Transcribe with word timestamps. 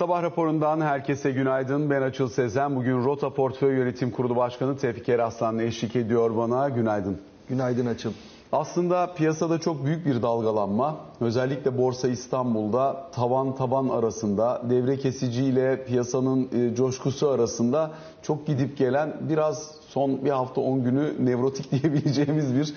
Sabah 0.00 0.22
raporundan 0.22 0.80
herkese 0.80 1.30
günaydın. 1.30 1.90
Ben 1.90 2.02
Açıl 2.02 2.28
Sezen. 2.28 2.76
Bugün 2.76 3.04
Rota 3.04 3.34
Portföy 3.34 3.76
Yönetim 3.76 4.10
Kurulu 4.10 4.36
Başkanı 4.36 4.76
Tevfik 4.76 5.08
Eraslan'la 5.08 5.62
eşlik 5.62 5.96
ediyor 5.96 6.36
bana. 6.36 6.68
Günaydın. 6.68 7.18
Günaydın 7.48 7.86
Açıl. 7.86 8.12
Aslında 8.52 9.14
piyasada 9.14 9.58
çok 9.58 9.84
büyük 9.84 10.06
bir 10.06 10.22
dalgalanma. 10.22 10.96
Özellikle 11.20 11.78
Borsa 11.78 12.08
İstanbul'da 12.08 13.10
tavan 13.12 13.54
taban 13.54 13.88
arasında 13.88 14.62
devre 14.70 14.98
kesici 14.98 15.44
ile 15.44 15.84
piyasanın 15.84 16.48
e, 16.52 16.74
coşkusu 16.74 17.28
arasında 17.28 17.90
çok 18.22 18.46
gidip 18.46 18.78
gelen 18.78 19.16
biraz 19.20 19.74
son 19.88 20.24
bir 20.24 20.30
hafta 20.30 20.60
10 20.60 20.84
günü 20.84 21.26
nevrotik 21.26 21.72
diyebileceğimiz 21.82 22.54
bir 22.54 22.74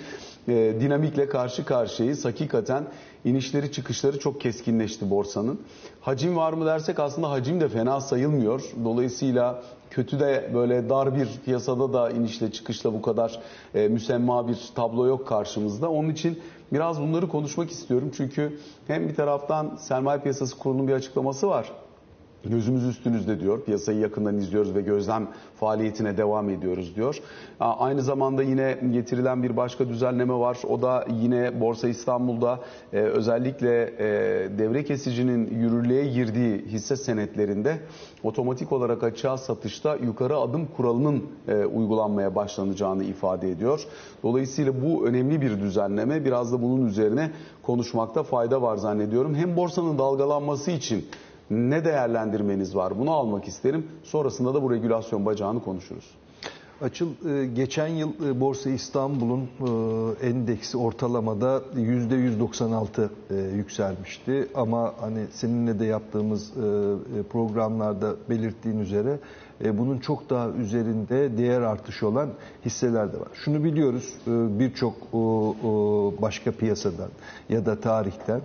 e, 0.48 0.74
dinamikle 0.80 1.28
karşı 1.28 1.64
karşıyayız. 1.64 2.24
Hakikaten 2.24 2.84
inişleri 3.24 3.72
çıkışları 3.72 4.18
çok 4.18 4.40
keskinleşti 4.40 5.10
borsanın. 5.10 5.60
Hacim 6.00 6.36
var 6.36 6.52
mı 6.52 6.66
dersek 6.66 6.98
aslında 6.98 7.30
hacim 7.30 7.60
de 7.60 7.68
fena 7.68 8.00
sayılmıyor. 8.00 8.62
Dolayısıyla 8.84 9.62
kötü 9.90 10.20
de 10.20 10.50
böyle 10.54 10.88
dar 10.88 11.16
bir 11.16 11.28
piyasada 11.44 11.92
da 11.92 12.10
inişle 12.10 12.52
çıkışla 12.52 12.92
bu 12.92 13.02
kadar 13.02 13.40
e, 13.74 13.88
müsemma 13.88 14.48
bir 14.48 14.58
tablo 14.74 15.06
yok 15.06 15.28
karşımızda. 15.28 15.90
Onun 15.90 16.10
için 16.10 16.42
biraz 16.72 17.00
bunları 17.00 17.28
konuşmak 17.28 17.70
istiyorum. 17.70 18.10
Çünkü 18.16 18.58
hem 18.86 19.08
bir 19.08 19.14
taraftan 19.14 19.76
sermaye 19.76 20.20
piyasası 20.20 20.58
kurulunun 20.58 20.88
bir 20.88 20.92
açıklaması 20.92 21.48
var. 21.48 21.72
Gözümüz 22.46 22.84
üstünüzde 22.84 23.40
diyor. 23.40 23.60
Piyasayı 23.64 23.98
yakından 23.98 24.36
izliyoruz 24.38 24.74
ve 24.74 24.80
gözlem 24.80 25.28
faaliyetine 25.56 26.16
devam 26.16 26.50
ediyoruz 26.50 26.96
diyor. 26.96 27.18
Aynı 27.60 28.02
zamanda 28.02 28.42
yine 28.42 28.78
getirilen 28.92 29.42
bir 29.42 29.56
başka 29.56 29.88
düzenleme 29.88 30.34
var. 30.34 30.58
O 30.68 30.82
da 30.82 31.06
yine 31.22 31.60
Borsa 31.60 31.88
İstanbul'da 31.88 32.60
e, 32.92 32.98
özellikle 32.98 33.82
e, 33.98 34.08
devre 34.58 34.84
kesicinin 34.84 35.60
yürürlüğe 35.60 36.06
girdiği 36.06 36.58
hisse 36.66 36.96
senetlerinde 36.96 37.78
otomatik 38.22 38.72
olarak 38.72 39.02
açığa 39.02 39.36
satışta 39.36 39.96
yukarı 39.96 40.36
adım 40.36 40.66
kuralının 40.76 41.22
e, 41.48 41.64
uygulanmaya 41.64 42.34
başlanacağını 42.34 43.04
ifade 43.04 43.50
ediyor. 43.50 43.86
Dolayısıyla 44.22 44.82
bu 44.82 45.06
önemli 45.06 45.40
bir 45.40 45.60
düzenleme. 45.60 46.24
Biraz 46.24 46.52
da 46.52 46.62
bunun 46.62 46.86
üzerine 46.86 47.30
konuşmakta 47.62 48.22
fayda 48.22 48.62
var 48.62 48.76
zannediyorum. 48.76 49.34
Hem 49.34 49.56
borsanın 49.56 49.98
dalgalanması 49.98 50.70
için 50.70 51.04
ne 51.50 51.84
değerlendirmeniz 51.84 52.76
var? 52.76 52.98
Bunu 52.98 53.10
almak 53.10 53.48
isterim. 53.48 53.86
Sonrasında 54.02 54.54
da 54.54 54.62
bu 54.62 54.70
regülasyon 54.70 55.26
bacağını 55.26 55.62
konuşuruz. 55.62 56.04
Açıl 56.82 57.08
e, 57.28 57.46
geçen 57.46 57.86
yıl 57.86 58.10
e, 58.26 58.40
Borsa 58.40 58.70
İstanbul'un 58.70 59.40
e, 59.40 60.26
endeksi 60.26 60.76
ortalamada 60.78 61.62
%196 61.76 63.08
yükselmişti. 63.56 64.48
Ama 64.54 64.94
hani 65.00 65.24
seninle 65.32 65.78
de 65.78 65.84
yaptığımız 65.84 66.52
programlarda 67.30 68.14
belirttiğin 68.30 68.78
üzere 68.78 69.18
bunun 69.64 69.98
çok 69.98 70.30
daha 70.30 70.48
üzerinde 70.48 71.38
değer 71.38 71.60
artışı 71.60 72.08
olan 72.08 72.28
hisseler 72.64 73.12
de 73.12 73.20
var. 73.20 73.28
Şunu 73.34 73.64
biliyoruz 73.64 74.14
birçok 74.26 74.94
başka 76.22 76.52
piyasadan 76.52 77.08
ya 77.48 77.66
da 77.66 77.80
tarihten 77.80 78.40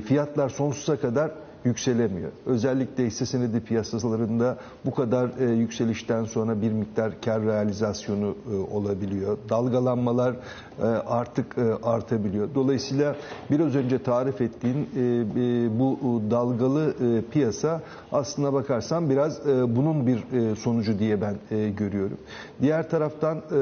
fiyatlar 0.00 0.48
sonsuza 0.48 0.96
kadar 1.00 1.30
yükselemiyor. 1.64 2.30
Özellikle 2.46 3.06
hisse 3.06 3.26
senedi 3.26 3.60
piyasalarında 3.60 4.58
bu 4.84 4.94
kadar 4.94 5.30
e, 5.38 5.52
yükselişten 5.54 6.24
sonra 6.24 6.62
bir 6.62 6.72
miktar 6.72 7.20
kar 7.20 7.42
realizasyonu 7.42 8.36
e, 8.52 8.56
olabiliyor. 8.74 9.38
Dalgalanmalar 9.48 10.36
e, 10.82 10.84
artık 10.86 11.58
e, 11.58 11.86
artabiliyor. 11.86 12.48
Dolayısıyla 12.54 13.16
biraz 13.50 13.74
önce 13.74 14.02
tarif 14.02 14.40
ettiğin 14.40 14.88
e, 14.96 15.00
e, 15.00 15.78
bu 15.78 16.22
dalgalı 16.30 16.94
e, 17.00 17.30
piyasa 17.30 17.82
aslına 18.12 18.52
bakarsan 18.52 19.10
biraz 19.10 19.46
e, 19.46 19.76
bunun 19.76 20.06
bir 20.06 20.16
e, 20.16 20.56
sonucu 20.56 20.98
diye 20.98 21.20
ben 21.20 21.36
e, 21.50 21.68
görüyorum. 21.68 22.18
Diğer 22.62 22.90
taraftan 22.90 23.36
e, 23.36 23.52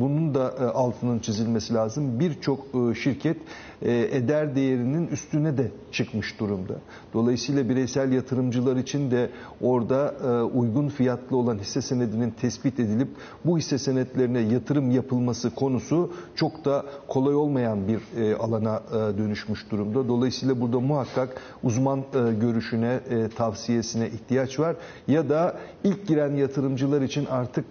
bunun 0.00 0.34
da 0.34 0.54
e, 0.60 0.64
altının 0.64 1.18
çizilmesi 1.18 1.74
lazım. 1.74 2.20
Birçok 2.20 2.58
e, 2.74 2.94
şirket 2.94 3.36
e, 3.82 3.92
eder 3.92 4.54
değerinin 4.54 5.06
üstüne 5.06 5.58
de 5.58 5.70
çıkmış 5.92 6.40
durumda. 6.40 6.74
Dolayısıyla 7.14 7.68
bireysel 7.68 8.12
yatırımcılar 8.12 8.76
için 8.76 9.10
de 9.10 9.30
orada 9.60 10.14
e, 10.24 10.42
uygun 10.42 10.88
fiyatlı 10.88 11.36
olan 11.36 11.58
hisse 11.58 11.82
senedinin 11.82 12.30
tespit 12.30 12.80
edilip 12.80 13.08
bu 13.44 13.58
hisse 13.58 13.78
senetlerine 13.78 14.40
yatırım 14.40 14.90
yapılması 14.90 15.54
konusu 15.54 16.12
çok 16.34 16.64
da 16.64 16.84
kolay 17.08 17.34
olmayan 17.34 17.78
bir 17.88 18.22
e, 18.22 18.36
alana 18.36 18.82
dönüşmüş 19.18 19.70
durumda. 19.70 20.08
Dolayısıyla 20.08 20.60
burada 20.60 20.80
muhakkak 20.80 21.42
uzman 21.62 22.04
görüşüne, 22.40 23.00
tavsiyesine 23.36 24.08
ihtiyaç 24.08 24.60
var. 24.60 24.76
Ya 25.08 25.28
da 25.28 25.58
ilk 25.84 26.06
giren 26.06 26.36
yatırımcılar 26.36 27.02
için 27.02 27.26
artık 27.26 27.64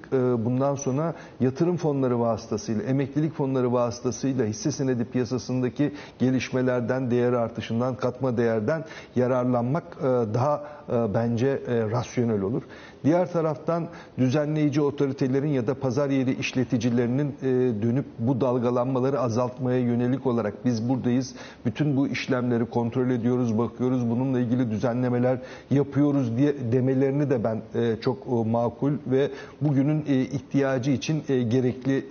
bundan 0.45 0.75
sonra 0.75 1.13
yatırım 1.39 1.77
fonları 1.77 2.19
vasıtasıyla, 2.19 2.83
emeklilik 2.83 3.33
fonları 3.33 3.73
vasıtasıyla 3.73 4.45
hisse 4.45 4.71
senedi 4.71 5.05
piyasasındaki 5.05 5.93
gelişmelerden, 6.19 7.11
değer 7.11 7.33
artışından, 7.33 7.95
katma 8.09 8.37
değerden 8.37 8.83
yararlanmak 9.15 9.83
e, 9.99 10.03
daha 10.33 10.63
e, 10.89 11.13
bence 11.13 11.47
e, 11.47 11.81
rasyonel 11.91 12.41
olur. 12.41 12.63
Diğer 13.03 13.31
taraftan 13.31 13.87
düzenleyici 14.17 14.81
otoritelerin 14.81 15.47
ya 15.47 15.67
da 15.67 15.73
pazar 15.73 16.09
yeri 16.09 16.33
işleticilerinin 16.33 17.35
dönüp 17.81 18.05
bu 18.19 18.41
dalgalanmaları 18.41 19.19
azaltmaya 19.19 19.79
yönelik 19.79 20.27
olarak 20.27 20.65
biz 20.65 20.89
buradayız. 20.89 21.35
Bütün 21.65 21.97
bu 21.97 22.07
işlemleri 22.07 22.65
kontrol 22.65 23.09
ediyoruz, 23.09 23.57
bakıyoruz. 23.57 24.09
Bununla 24.09 24.39
ilgili 24.39 24.71
düzenlemeler 24.71 25.39
yapıyoruz 25.71 26.37
diye 26.37 26.55
demelerini 26.71 27.29
de 27.29 27.43
ben 27.43 27.61
çok 28.01 28.45
makul 28.45 28.91
ve 29.07 29.31
bugünün 29.61 30.05
ihtiyacı 30.05 30.91
için 30.91 31.23
gerekli 31.27 32.05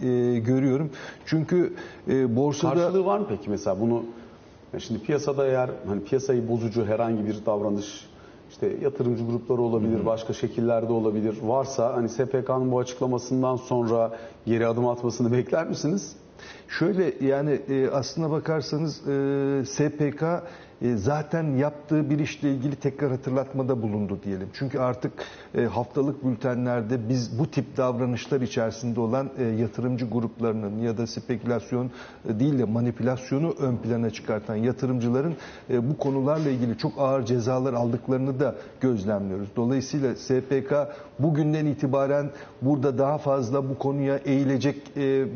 görüyorum. 0.45 0.91
Çünkü 1.27 1.73
borsada... 2.09 2.75
Karşılığı 2.75 3.05
var 3.05 3.19
mı 3.19 3.27
peki 3.29 3.51
mesela 3.51 3.81
bunu 3.81 4.05
Şimdi 4.79 5.03
piyasada 5.03 5.47
eğer 5.47 5.71
hani 5.87 6.05
piyasayı 6.05 6.49
bozucu 6.49 6.87
herhangi 6.87 7.27
bir 7.27 7.47
davranış 7.47 8.09
işte 8.51 8.77
yatırımcı 8.83 9.27
grupları 9.27 9.63
olabilir, 9.63 10.07
başka 10.07 10.33
şekillerde 10.33 10.93
olabilir. 10.93 11.37
Varsa 11.43 11.97
hani 11.97 12.09
SPK'nın 12.09 12.73
bu 12.73 12.79
açıklamasından 12.79 13.57
sonra 13.57 14.19
geri 14.47 14.67
adım 14.67 14.87
atmasını 14.89 15.33
bekler 15.33 15.67
misiniz? 15.67 16.17
Şöyle 16.69 17.27
yani 17.27 17.51
e, 17.69 17.89
aslına 17.91 18.31
bakarsanız 18.31 19.09
e, 19.09 19.65
SPK 19.65 20.25
zaten 20.97 21.57
yaptığı 21.57 22.11
bir 22.11 22.19
işle 22.19 22.53
ilgili 22.53 22.77
tekrar 22.77 23.11
hatırlatmada 23.11 23.83
bulundu 23.83 24.19
diyelim. 24.25 24.49
Çünkü 24.53 24.79
artık 24.79 25.13
e, 25.55 25.65
haftalık 25.65 26.25
bültenlerde 26.25 27.09
biz 27.09 27.39
bu 27.39 27.51
tip 27.51 27.77
davranışlar 27.77 28.41
içerisinde 28.41 29.01
olan 29.01 29.31
e, 29.39 29.45
yatırımcı 29.45 30.07
gruplarının 30.11 30.79
ya 30.79 30.99
da 30.99 31.07
spekülasyon 31.07 31.91
değil 32.25 32.59
de 32.59 32.65
manipülasyonu 32.65 33.55
ön 33.61 33.77
plana 33.77 34.11
çıkartan 34.11 34.57
yatırımcıların 34.57 35.35
bu 35.69 35.99
konularla 35.99 36.49
ilgili 36.49 36.79
çok 36.79 36.93
ağır 36.99 37.25
cezalar 37.25 37.73
aldıklarını 37.73 38.41
da 38.41 38.55
gözlemliyoruz. 38.81 39.49
Dolayısıyla 39.57 40.15
SPK 40.17 40.73
bugünden 41.19 41.67
itibaren 41.67 42.31
burada 42.63 42.99
daha 42.99 43.19
fazla 43.19 43.69
bu 43.71 43.79
konuya 43.79 44.17
eğilecek 44.17 44.77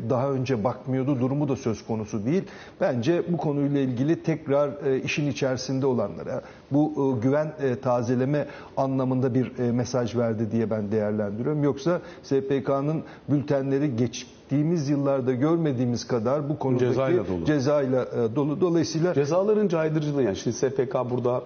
daha 0.09 0.31
önce 0.31 0.63
bakmıyordu 0.63 1.19
durumu 1.19 1.49
da 1.49 1.55
söz 1.55 1.85
konusu 1.85 2.25
değil. 2.25 2.43
Bence 2.81 3.23
bu 3.33 3.37
konuyla 3.37 3.79
ilgili 3.79 4.23
tekrar 4.23 4.95
işin 5.03 5.27
içerisinde 5.31 5.85
olanlara 5.85 6.41
bu 6.71 7.15
e, 7.17 7.21
güven 7.21 7.53
e, 7.61 7.75
tazeleme 7.75 8.47
anlamında 8.77 9.33
bir 9.33 9.59
e, 9.59 9.71
mesaj 9.71 10.15
verdi 10.15 10.51
diye 10.51 10.69
ben 10.69 10.91
değerlendiriyorum. 10.91 11.63
Yoksa 11.63 12.01
SPK'nın 12.23 13.03
bültenleri 13.29 13.95
geçtiğimiz 13.95 14.89
yıllarda 14.89 15.33
görmediğimiz 15.33 16.07
kadar 16.07 16.49
bu 16.49 16.59
konudaki 16.59 16.85
cezayla 16.85 17.27
dolu. 17.27 17.45
Cezayla 17.45 18.05
dolu. 18.35 18.61
Dolayısıyla 18.61 19.13
cezaların 19.13 19.67
caydırıcılığı 19.67 20.23
yani 20.23 20.35
şimdi 20.35 20.55
SPK 20.55 20.95
burada 21.11 21.41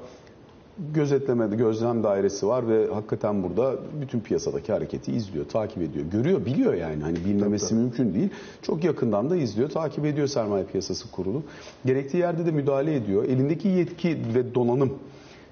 gözetleme, 0.93 1.47
gözlem 1.47 2.03
dairesi 2.03 2.47
var 2.47 2.67
ve 2.67 2.87
hakikaten 2.93 3.43
burada 3.43 3.75
bütün 4.01 4.19
piyasadaki 4.19 4.71
hareketi 4.71 5.11
izliyor, 5.11 5.45
takip 5.45 5.81
ediyor. 5.83 6.05
Görüyor, 6.05 6.45
biliyor 6.45 6.73
yani. 6.73 7.03
Hani 7.03 7.25
bilmemesi 7.25 7.69
tabii, 7.69 7.79
mümkün 7.79 8.13
değil. 8.13 8.29
Çok 8.61 8.83
yakından 8.83 9.29
da 9.29 9.35
izliyor, 9.35 9.69
takip 9.69 10.05
ediyor 10.05 10.27
sermaye 10.27 10.63
piyasası 10.63 11.11
kurulu. 11.11 11.43
Gerektiği 11.85 12.17
yerde 12.17 12.45
de 12.45 12.51
müdahale 12.51 12.95
ediyor. 12.95 13.23
Elindeki 13.23 13.67
yetki 13.67 14.17
ve 14.35 14.55
donanım 14.55 14.93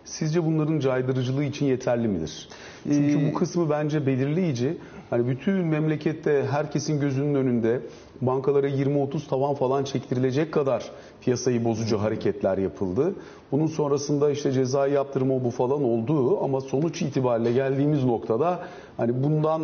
sizce 0.06 0.46
bunların 0.46 0.80
caydırıcılığı 0.80 1.44
için 1.44 1.66
yeterli 1.66 2.08
midir? 2.08 2.50
Çünkü 2.84 3.20
ee, 3.20 3.30
bu 3.30 3.34
kısmı 3.34 3.70
bence 3.70 4.06
belirleyici. 4.06 4.78
Hani 5.10 5.28
bütün 5.28 5.54
memlekette 5.54 6.46
herkesin 6.52 7.00
gözünün 7.00 7.36
önünde 7.36 7.82
bankalara 8.22 8.70
20-30 8.70 9.28
tavan 9.28 9.56
falan 9.56 9.84
çektirilecek 9.84 10.52
kadar 10.52 10.92
piyasayı 11.22 11.66
bozucu 11.66 12.02
hareketler 12.02 12.58
yapıldı. 12.58 13.16
Bunun 13.52 13.68
sonrasında 13.68 14.32
işte 14.32 14.52
cezai 14.52 14.92
yaptırma 14.92 15.44
bu 15.44 15.52
falan 15.52 15.84
olduğu 15.84 16.44
ama 16.44 16.62
sonuç 16.62 17.02
itibariyle 17.02 17.52
geldiğimiz 17.52 18.04
noktada 18.04 18.60
hani 18.98 19.24
bundan 19.24 19.62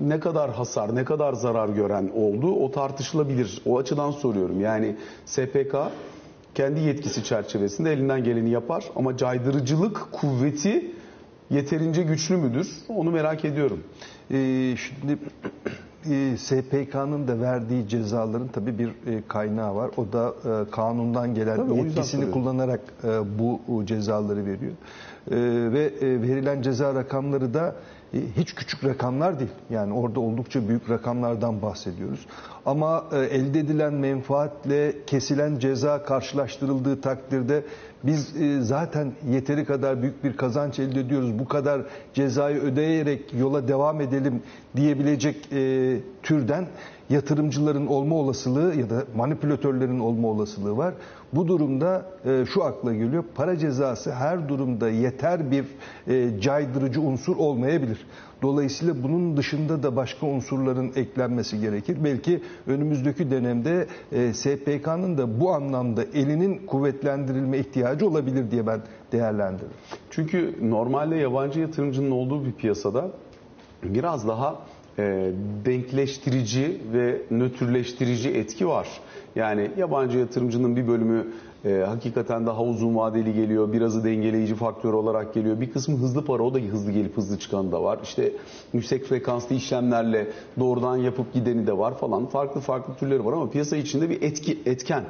ne 0.00 0.20
kadar 0.20 0.50
hasar, 0.50 0.94
ne 0.94 1.04
kadar 1.04 1.32
zarar 1.32 1.68
gören 1.68 2.10
oldu 2.14 2.54
o 2.54 2.70
tartışılabilir. 2.70 3.62
O 3.66 3.78
açıdan 3.78 4.10
soruyorum. 4.10 4.60
Yani 4.60 4.96
SPK 5.26 5.76
kendi 6.54 6.80
yetkisi 6.80 7.24
çerçevesinde 7.24 7.92
elinden 7.92 8.24
geleni 8.24 8.50
yapar 8.50 8.84
ama 8.96 9.16
caydırıcılık 9.16 10.08
kuvveti 10.12 10.90
yeterince 11.50 12.02
güçlü 12.02 12.36
müdür? 12.36 12.68
Onu 12.88 13.10
merak 13.10 13.44
ediyorum. 13.44 13.80
Ee, 14.30 14.74
şimdi 14.76 15.18
e, 16.10 16.36
SPK'nın 16.36 17.28
da 17.28 17.40
verdiği 17.40 17.88
cezaların 17.88 18.48
tabii 18.48 18.78
bir 18.78 18.88
e, 18.88 19.22
kaynağı 19.28 19.74
var. 19.74 19.90
O 19.96 20.12
da 20.12 20.34
e, 20.44 20.70
kanundan 20.70 21.34
gelen 21.34 21.56
Tabii, 21.56 21.78
yetkisini 21.78 22.30
kullanarak 22.30 22.80
e, 23.04 23.38
bu 23.38 23.60
cezaları 23.86 24.46
veriyor. 24.46 24.72
E, 25.30 25.36
Ve 25.72 25.84
e, 26.00 26.22
verilen 26.22 26.62
ceza 26.62 26.94
rakamları 26.94 27.54
da 27.54 27.68
e, 27.68 28.01
hiç 28.36 28.54
küçük 28.54 28.84
rakamlar 28.84 29.38
değil. 29.38 29.50
Yani 29.70 29.92
orada 29.92 30.20
oldukça 30.20 30.68
büyük 30.68 30.90
rakamlardan 30.90 31.62
bahsediyoruz. 31.62 32.26
Ama 32.66 33.04
e, 33.12 33.18
elde 33.18 33.58
edilen 33.60 33.94
menfaatle 33.94 35.04
kesilen 35.06 35.58
ceza 35.58 36.02
karşılaştırıldığı 36.02 37.00
takdirde 37.00 37.64
biz 38.04 38.36
e, 38.36 38.60
zaten 38.60 39.12
yeteri 39.30 39.64
kadar 39.64 40.02
büyük 40.02 40.24
bir 40.24 40.36
kazanç 40.36 40.78
elde 40.78 41.00
ediyoruz. 41.00 41.38
Bu 41.38 41.48
kadar 41.48 41.82
cezayı 42.14 42.60
ödeyerek 42.60 43.34
yola 43.34 43.68
devam 43.68 44.00
edelim 44.00 44.42
diyebilecek 44.76 45.52
e, 45.52 46.00
türden 46.22 46.66
yatırımcıların 47.10 47.86
olma 47.86 48.14
olasılığı 48.14 48.74
ya 48.74 48.90
da 48.90 49.04
manipülatörlerin 49.16 49.98
olma 49.98 50.28
olasılığı 50.28 50.76
var. 50.76 50.94
Bu 51.32 51.48
durumda 51.48 52.06
e, 52.24 52.44
şu 52.54 52.64
akla 52.64 52.94
geliyor. 52.94 53.24
Para 53.34 53.58
cezası 53.58 54.12
her 54.12 54.48
durumda 54.48 54.88
yeter 54.90 55.50
bir 55.50 55.64
e, 56.08 56.40
caydırıcı 56.40 57.00
unsur 57.00 57.36
olmayabilir. 57.36 58.06
Dolayısıyla 58.42 59.02
bunun 59.02 59.36
dışında 59.36 59.82
da 59.82 59.96
başka 59.96 60.26
unsurların 60.26 60.92
eklenmesi 60.96 61.60
gerekir. 61.60 61.96
Belki 62.04 62.42
önümüzdeki 62.66 63.30
dönemde 63.30 63.86
e, 64.12 64.34
SPK'nın 64.34 65.18
da 65.18 65.40
bu 65.40 65.52
anlamda 65.52 66.04
elinin 66.14 66.66
kuvvetlendirilme 66.66 67.58
ihtiyacı 67.58 68.08
olabilir 68.08 68.50
diye 68.50 68.66
ben 68.66 68.80
değerlendiririm. 69.12 69.76
Çünkü 70.10 70.54
normalde 70.62 71.16
yabancı 71.16 71.60
yatırımcının 71.60 72.10
olduğu 72.10 72.44
bir 72.44 72.52
piyasada 72.52 73.10
biraz 73.82 74.28
daha 74.28 74.58
e, 74.98 75.32
denkleştirici 75.64 76.80
ve 76.92 77.22
nötrleştirici 77.30 78.30
etki 78.30 78.68
var. 78.68 78.88
Yani 79.36 79.70
yabancı 79.76 80.18
yatırımcının 80.18 80.76
bir 80.76 80.88
bölümü 80.88 81.26
e, 81.64 81.84
hakikaten 81.88 82.46
daha 82.46 82.62
uzun 82.62 82.96
vadeli 82.96 83.34
geliyor, 83.34 83.72
birazı 83.72 84.04
dengeleyici 84.04 84.54
faktör 84.54 84.92
olarak 84.92 85.34
geliyor. 85.34 85.60
Bir 85.60 85.72
kısmı 85.72 85.96
hızlı 85.96 86.24
para, 86.24 86.42
o 86.42 86.54
da 86.54 86.58
hızlı 86.58 86.92
gelip 86.92 87.16
hızlı 87.16 87.38
çıkanı 87.38 87.72
da 87.72 87.82
var. 87.82 87.98
İşte 88.02 88.32
yüksek 88.72 89.04
frekanslı 89.04 89.54
işlemlerle 89.54 90.28
doğrudan 90.58 90.96
yapıp 90.96 91.32
gideni 91.34 91.66
de 91.66 91.78
var 91.78 91.98
falan. 91.98 92.26
Farklı 92.26 92.60
farklı 92.60 92.94
türleri 92.94 93.24
var 93.24 93.32
ama 93.32 93.50
piyasa 93.50 93.76
içinde 93.76 94.10
bir 94.10 94.22
etki 94.22 94.58
etken. 94.66 95.04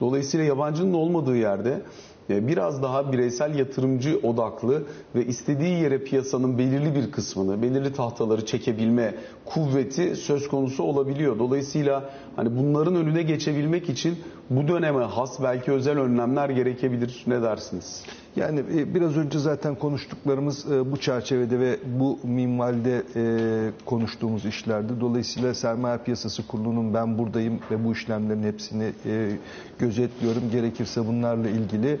Dolayısıyla 0.00 0.46
yabancının 0.46 0.94
olmadığı 0.94 1.36
yerde 1.36 1.82
biraz 2.28 2.82
daha 2.82 3.12
bireysel 3.12 3.58
yatırımcı 3.58 4.20
odaklı 4.22 4.82
ve 5.14 5.26
istediği 5.26 5.82
yere 5.82 5.98
piyasanın 5.98 6.58
belirli 6.58 6.94
bir 6.94 7.12
kısmını, 7.12 7.62
belirli 7.62 7.92
tahtaları 7.92 8.46
çekebilme 8.46 9.14
kuvveti 9.46 10.16
söz 10.16 10.48
konusu 10.48 10.82
olabiliyor. 10.82 11.38
Dolayısıyla 11.38 12.10
hani 12.36 12.58
bunların 12.58 12.94
önüne 12.94 13.22
geçebilmek 13.22 13.88
için 13.88 14.18
bu 14.50 14.68
döneme 14.68 15.04
has 15.04 15.42
belki 15.42 15.72
özel 15.72 15.98
önlemler 15.98 16.48
gerekebilir. 16.48 17.24
Ne 17.26 17.42
dersiniz? 17.42 18.04
Yani 18.36 18.60
e, 18.76 18.94
biraz 18.94 19.16
önce 19.16 19.38
zaten 19.38 19.74
konuştuklarımız 19.74 20.72
e, 20.72 20.92
bu 20.92 20.96
çerçevede 20.96 21.60
ve 21.60 21.76
bu 21.98 22.18
minvalde 22.22 23.02
e, 23.16 23.24
konuştuğumuz 23.86 24.44
işlerdi. 24.44 24.92
Dolayısıyla 25.00 25.54
Sermaye 25.54 25.98
Piyasası 25.98 26.46
Kurulu'nun 26.46 26.94
ben 26.94 27.18
buradayım 27.18 27.60
ve 27.70 27.84
bu 27.84 27.92
işlemlerin 27.92 28.42
hepsini 28.42 28.92
gözetliyorum. 29.78 30.42
Gerekirse 30.52 31.06
bunlarla 31.06 31.48
ilgili 31.48 32.00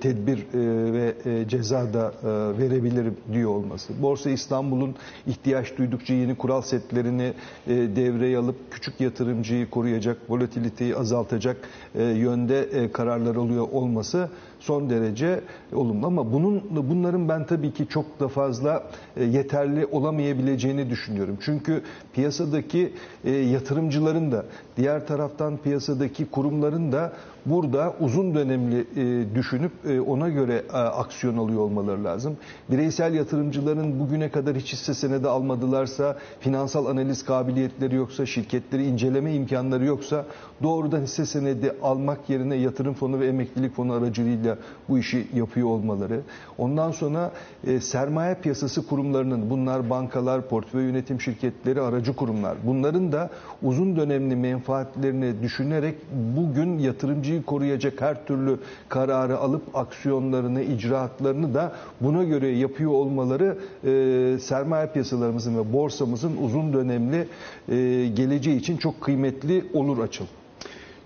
tedbir 0.00 0.46
ve 0.92 1.14
ceza 1.48 1.92
da 1.94 2.12
verebilirim 2.58 3.16
diyor 3.32 3.50
olması. 3.50 4.02
Borsa 4.02 4.30
İstanbul'un 4.30 4.94
ihtiyaç 5.26 5.78
duydukça 5.78 6.14
yeni 6.14 6.34
kural 6.34 6.62
setlerini 6.78 7.32
devreye 7.66 8.38
alıp 8.38 8.56
küçük 8.70 9.00
yatırımcıyı 9.00 9.70
koruyacak, 9.70 10.16
volatiliteyi 10.28 10.96
azaltacak 10.96 11.56
yönde 11.94 12.90
kararlar 12.92 13.36
alıyor 13.36 13.68
olması 13.72 14.28
son 14.66 14.90
derece 14.90 15.40
olumlu 15.74 16.06
ama 16.06 16.32
bunun 16.32 16.62
bunların 16.70 17.28
ben 17.28 17.46
tabii 17.46 17.72
ki 17.72 17.86
çok 17.88 18.20
da 18.20 18.28
fazla 18.28 18.82
e, 19.16 19.24
yeterli 19.24 19.86
olamayabileceğini 19.86 20.90
düşünüyorum. 20.90 21.38
Çünkü 21.40 21.82
piyasadaki 22.14 22.92
e, 23.24 23.30
yatırımcıların 23.30 24.32
da 24.32 24.44
diğer 24.76 25.06
taraftan 25.06 25.56
piyasadaki 25.56 26.26
kurumların 26.26 26.92
da 26.92 27.12
burada 27.46 27.94
uzun 28.00 28.34
dönemli 28.34 28.80
e, 28.80 29.34
düşünüp 29.34 29.72
ona 30.06 30.28
göre 30.28 30.62
aksiyon 30.72 31.36
alıyor 31.36 31.60
olmaları 31.60 32.04
lazım. 32.04 32.36
Bireysel 32.70 33.14
yatırımcıların 33.14 34.00
bugüne 34.00 34.30
kadar 34.30 34.56
hiç 34.56 34.72
hisse 34.72 34.94
senedi 34.94 35.28
almadılarsa, 35.28 36.16
finansal 36.40 36.86
analiz 36.86 37.24
kabiliyetleri 37.24 37.94
yoksa, 37.94 38.26
şirketleri 38.26 38.86
inceleme 38.86 39.34
imkanları 39.34 39.84
yoksa 39.84 40.24
doğrudan 40.62 41.00
hisse 41.02 41.26
senedi 41.26 41.72
almak 41.82 42.30
yerine 42.30 42.56
yatırım 42.56 42.94
fonu 42.94 43.20
ve 43.20 43.26
emeklilik 43.26 43.74
fonu 43.74 43.92
aracılığıyla 43.92 44.55
bu 44.88 44.98
işi 44.98 45.26
yapıyor 45.34 45.68
olmaları. 45.68 46.20
Ondan 46.58 46.90
sonra 46.90 47.30
e, 47.66 47.80
sermaye 47.80 48.34
piyasası 48.34 48.86
kurumlarının 48.86 49.50
bunlar 49.50 49.90
bankalar, 49.90 50.48
portföy 50.48 50.84
yönetim 50.84 51.20
şirketleri, 51.20 51.80
aracı 51.80 52.16
kurumlar. 52.16 52.56
Bunların 52.66 53.12
da 53.12 53.30
uzun 53.62 53.96
dönemli 53.96 54.36
menfaatlerini 54.36 55.42
düşünerek 55.42 55.94
bugün 56.36 56.78
yatırımcıyı 56.78 57.42
koruyacak 57.42 58.00
her 58.00 58.26
türlü 58.26 58.58
kararı 58.88 59.38
alıp 59.38 59.76
aksiyonlarını, 59.76 60.62
icraatlarını 60.62 61.54
da 61.54 61.72
buna 62.00 62.24
göre 62.24 62.48
yapıyor 62.48 62.90
olmaları 62.90 63.58
e, 63.84 64.38
sermaye 64.38 64.86
piyasalarımızın 64.86 65.58
ve 65.58 65.72
borsamızın 65.72 66.36
uzun 66.42 66.72
dönemli 66.72 67.28
e, 67.68 68.06
geleceği 68.14 68.56
için 68.56 68.76
çok 68.76 69.00
kıymetli 69.00 69.64
olur 69.74 69.98
açıl. 69.98 70.26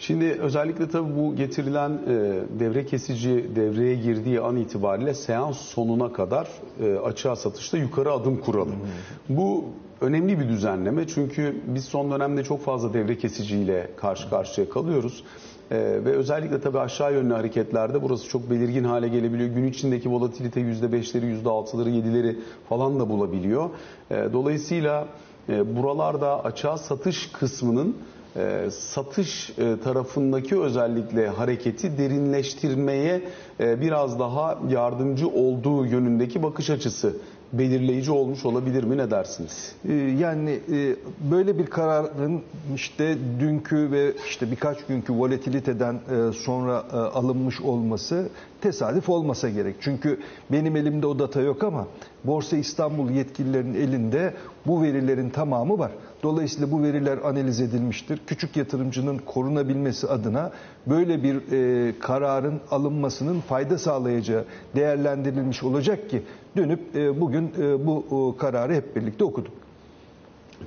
Şimdi 0.00 0.24
özellikle 0.24 0.88
tabii 0.88 1.16
bu 1.16 1.36
getirilen 1.36 1.90
e, 1.90 1.98
devre 2.60 2.86
kesici 2.86 3.50
devreye 3.56 3.94
girdiği 3.94 4.40
an 4.40 4.56
itibariyle 4.56 5.14
seans 5.14 5.58
sonuna 5.58 6.12
kadar 6.12 6.48
e, 6.82 6.94
açığa 6.94 7.36
satışta 7.36 7.78
yukarı 7.78 8.12
adım 8.12 8.40
kuralım. 8.40 8.76
Hmm. 8.76 9.36
Bu 9.36 9.64
önemli 10.00 10.40
bir 10.40 10.48
düzenleme 10.48 11.06
çünkü 11.06 11.56
biz 11.66 11.84
son 11.84 12.10
dönemde 12.10 12.44
çok 12.44 12.64
fazla 12.64 12.94
devre 12.94 13.18
kesiciyle 13.18 13.90
karşı 13.96 14.30
karşıya 14.30 14.70
kalıyoruz. 14.70 15.24
Ee, 15.70 15.76
ve 15.78 16.12
özellikle 16.12 16.60
tabii 16.60 16.78
aşağı 16.78 17.12
yönlü 17.12 17.34
hareketlerde 17.34 18.02
burası 18.02 18.28
çok 18.28 18.50
belirgin 18.50 18.84
hale 18.84 19.08
gelebiliyor. 19.08 19.48
Gün 19.48 19.64
içindeki 19.64 20.10
volatilite 20.10 20.60
%5'leri, 20.60 21.42
%6'ları, 21.42 21.88
%7'leri 21.88 22.36
falan 22.68 23.00
da 23.00 23.08
bulabiliyor. 23.08 23.70
Ee, 24.10 24.28
dolayısıyla 24.32 25.08
e, 25.48 25.76
buralarda 25.76 26.44
açığa 26.44 26.78
satış 26.78 27.32
kısmının 27.32 27.96
e, 28.36 28.70
satış 28.70 29.50
e, 29.58 29.76
tarafındaki 29.84 30.60
özellikle 30.60 31.28
hareketi 31.28 31.98
derinleştirmeye 31.98 33.22
e, 33.60 33.80
biraz 33.80 34.18
daha 34.18 34.58
yardımcı 34.68 35.28
olduğu 35.28 35.86
yönündeki 35.86 36.42
bakış 36.42 36.70
açısı 36.70 37.16
belirleyici 37.52 38.10
olmuş 38.12 38.44
olabilir 38.44 38.84
mi 38.84 38.96
ne 38.96 39.10
dersiniz? 39.10 39.72
Yani 40.18 40.60
böyle 41.30 41.58
bir 41.58 41.66
kararın 41.66 42.42
işte 42.74 43.18
dünkü 43.40 43.90
ve 43.92 44.12
işte 44.28 44.50
birkaç 44.50 44.84
günkü 44.86 45.12
volatiliteden 45.12 46.00
sonra 46.44 46.84
alınmış 46.92 47.60
olması 47.60 48.28
tesadüf 48.60 49.08
olmasa 49.08 49.48
gerek. 49.48 49.76
Çünkü 49.80 50.20
benim 50.52 50.76
elimde 50.76 51.06
o 51.06 51.18
data 51.18 51.40
yok 51.40 51.64
ama 51.64 51.86
Borsa 52.24 52.56
İstanbul 52.56 53.10
yetkililerinin 53.10 53.74
elinde 53.74 54.34
bu 54.66 54.82
verilerin 54.82 55.30
tamamı 55.30 55.78
var. 55.78 55.92
Dolayısıyla 56.22 56.70
bu 56.70 56.82
veriler 56.82 57.18
analiz 57.18 57.60
edilmiştir. 57.60 58.20
Küçük 58.26 58.56
yatırımcının 58.56 59.18
korunabilmesi 59.18 60.08
adına 60.08 60.52
böyle 60.86 61.22
bir 61.22 61.52
e, 61.52 61.98
kararın 61.98 62.60
alınmasının 62.70 63.40
fayda 63.40 63.78
sağlayacağı 63.78 64.44
değerlendirilmiş 64.76 65.62
olacak 65.62 66.10
ki 66.10 66.22
dönüp 66.56 66.96
e, 66.96 67.20
bugün 67.20 67.52
e, 67.58 67.86
bu 67.86 68.04
e, 68.34 68.38
kararı 68.38 68.74
hep 68.74 68.96
birlikte 68.96 69.24
okuduk. 69.24 69.59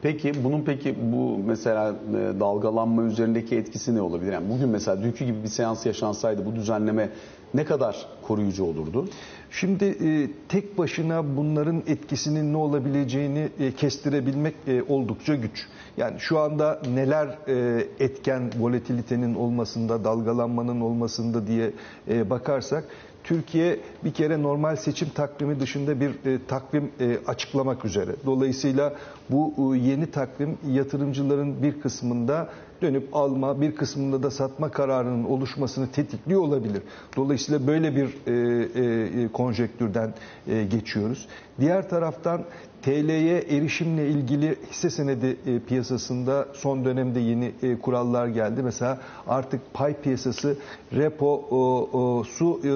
Peki 0.01 0.43
bunun 0.43 0.61
peki 0.61 0.95
bu 1.11 1.37
mesela 1.45 1.89
e, 1.89 2.39
dalgalanma 2.39 3.03
üzerindeki 3.03 3.55
etkisi 3.55 3.95
ne 3.95 4.01
olabilir? 4.01 4.31
Yani 4.33 4.49
bugün 4.49 4.69
mesela 4.69 5.03
dünkü 5.03 5.25
gibi 5.25 5.43
bir 5.43 5.47
seans 5.47 5.85
yaşansaydı 5.85 6.45
bu 6.45 6.55
düzenleme 6.55 7.09
ne 7.53 7.65
kadar 7.65 8.05
koruyucu 8.21 8.63
olurdu? 8.63 9.07
Şimdi 9.51 9.85
e, 9.85 10.29
tek 10.49 10.77
başına 10.77 11.37
bunların 11.37 11.83
etkisinin 11.87 12.53
ne 12.53 12.57
olabileceğini 12.57 13.49
e, 13.59 13.71
kestirebilmek 13.71 14.55
e, 14.67 14.83
oldukça 14.83 15.35
güç. 15.35 15.67
Yani 15.97 16.19
şu 16.19 16.39
anda 16.39 16.81
neler 16.93 17.37
e, 17.47 17.87
etken 17.99 18.51
volatilitenin 18.59 19.35
olmasında, 19.35 20.03
dalgalanmanın 20.03 20.81
olmasında 20.81 21.47
diye 21.47 21.71
e, 22.07 22.29
bakarsak 22.29 22.83
Türkiye 23.23 23.79
bir 24.03 24.13
kere 24.13 24.41
normal 24.41 24.75
seçim 24.75 25.09
takvimi 25.09 25.59
dışında 25.59 25.99
bir 25.99 26.09
e, 26.25 26.39
takvim 26.47 26.91
e, 26.99 27.17
açıklamak 27.27 27.85
üzere. 27.85 28.11
Dolayısıyla 28.25 28.93
bu 29.29 29.75
e, 29.75 29.77
yeni 29.79 30.11
takvim 30.11 30.57
yatırımcıların 30.71 31.63
bir 31.63 31.81
kısmında 31.81 32.49
dönüp 32.81 33.15
alma, 33.15 33.61
bir 33.61 33.75
kısmında 33.75 34.23
da 34.23 34.31
satma 34.31 34.71
kararının 34.71 35.23
oluşmasını 35.23 35.87
tetikliyor 35.91 36.41
olabilir. 36.41 36.81
Dolayısıyla 37.15 37.67
böyle 37.67 37.95
bir 37.95 38.07
e, 38.27 39.23
e, 39.23 39.27
konjektürden 39.27 40.13
e, 40.47 40.63
geçiyoruz. 40.63 41.27
Diğer 41.59 41.89
taraftan 41.89 42.41
TL'ye 42.83 43.37
erişimle 43.37 44.07
ilgili 44.09 44.55
hisse 44.71 44.89
senedi 44.89 45.37
e, 45.45 45.59
piyasasında 45.59 46.47
son 46.53 46.85
dönemde 46.85 47.19
yeni 47.19 47.51
e, 47.63 47.79
kurallar 47.79 48.27
geldi. 48.27 48.63
Mesela 48.63 48.97
artık 49.27 49.61
pay 49.73 49.93
piyasası 49.93 50.57
repo 50.95 52.23
su 52.29 52.61
e, 52.63 52.69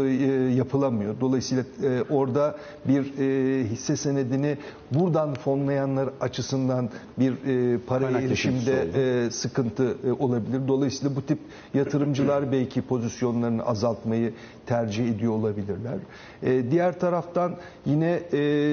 yapılamıyor. 0.55 1.15
Dolayısıyla 1.21 1.63
orada 2.09 2.57
bir 2.87 3.03
hisse 3.63 3.95
senedini 3.95 4.57
buradan 4.91 5.33
fonlayanlar 5.33 6.09
açısından 6.21 6.89
bir 7.19 7.33
Kaynak 7.89 8.23
erişimde 8.23 9.31
sıkıntı 9.31 9.97
olabilir. 10.19 10.67
Dolayısıyla 10.67 11.15
bu 11.15 11.21
tip 11.21 11.39
yatırımcılar 11.73 12.51
belki 12.51 12.81
pozisyonlarını 12.81 13.63
azaltmayı 13.63 14.33
tercih 14.65 15.09
ediyor 15.09 15.33
olabilirler. 15.33 15.97
Diğer 16.71 16.99
taraftan 16.99 17.55
yine 17.85 18.19
e, 18.33 18.66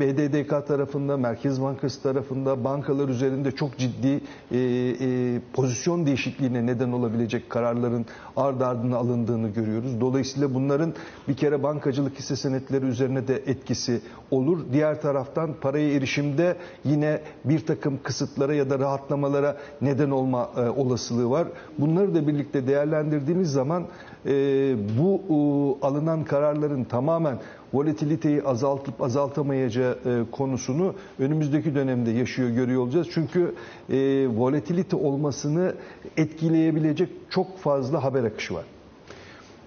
BDDK 0.00 0.66
tarafında, 0.66 1.16
Merkez 1.16 1.62
Bankası 1.62 2.02
tarafında 2.02 2.64
bankalar 2.64 3.08
üzerinde 3.08 3.52
çok 3.52 3.78
ciddi 3.78 4.20
e, 4.52 4.58
e, 4.58 5.40
pozisyon 5.52 6.06
değişikliğine 6.06 6.66
neden 6.66 6.92
olabilecek 6.92 7.50
kararların 7.50 8.06
ard 8.36 8.60
ardına 8.60 8.96
alındığını 8.96 9.48
görüyoruz. 9.48 10.00
Dolayısıyla 10.00 10.54
bunların 10.54 10.94
bir 11.28 11.34
kere 11.36 11.62
bankacılık 11.62 12.18
hisse 12.18 12.36
senetleri 12.36 12.84
üzerine 12.84 13.28
de 13.28 13.34
etkisi 13.46 14.00
olur. 14.30 14.58
Diğer 14.72 15.00
taraftan 15.00 15.54
paraya 15.60 15.92
erişimde 15.92 16.56
yine 16.84 17.20
bir 17.44 17.66
takım 17.66 17.98
kısıtlara 18.02 18.54
ya 18.54 18.70
da 18.70 18.78
rahatlamalara 18.78 19.56
neden 19.80 20.10
olma 20.10 20.50
e, 20.56 20.60
olasılığı 20.60 21.30
var. 21.30 21.48
Bunları 21.78 22.14
da 22.14 22.26
birlikte 22.28 22.66
değerlendirdiğimiz 22.66 23.52
zaman 23.52 23.86
e, 24.26 24.76
bu 24.98 25.20
e, 25.28 25.86
alınan 25.86 26.24
kararların 26.24 26.84
tamamen 26.84 27.38
volatiliteyi 27.72 28.42
azaltıp 28.42 29.02
azaltamayacağı 29.02 29.98
e, 30.06 30.30
konusunu 30.32 30.94
önümüzdeki 31.18 31.74
dönemde 31.74 32.10
yaşıyor 32.10 32.48
görüyor 32.48 32.82
olacağız. 32.82 33.08
Çünkü 33.10 33.54
e, 33.90 33.96
volatilite 34.28 34.96
olmasını 34.96 35.74
etkileyebilecek 36.16 37.08
çok 37.30 37.58
fazla 37.58 38.04
haber 38.04 38.24
akışı 38.24 38.54
var. 38.54 38.64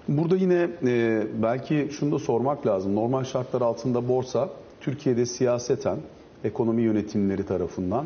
Burada 0.08 0.36
yine 0.36 0.70
e, 0.86 1.24
belki 1.44 1.90
şunu 1.92 2.12
da 2.12 2.20
sormak 2.20 2.68
lazım. 2.68 2.96
Normal 2.96 3.24
şartlar 3.24 3.62
altında 3.62 4.08
borsa 4.08 4.50
Türkiye'de 4.82 5.26
siyaseten 5.26 5.98
ekonomi 6.44 6.82
yönetimleri 6.82 7.46
tarafından 7.46 8.06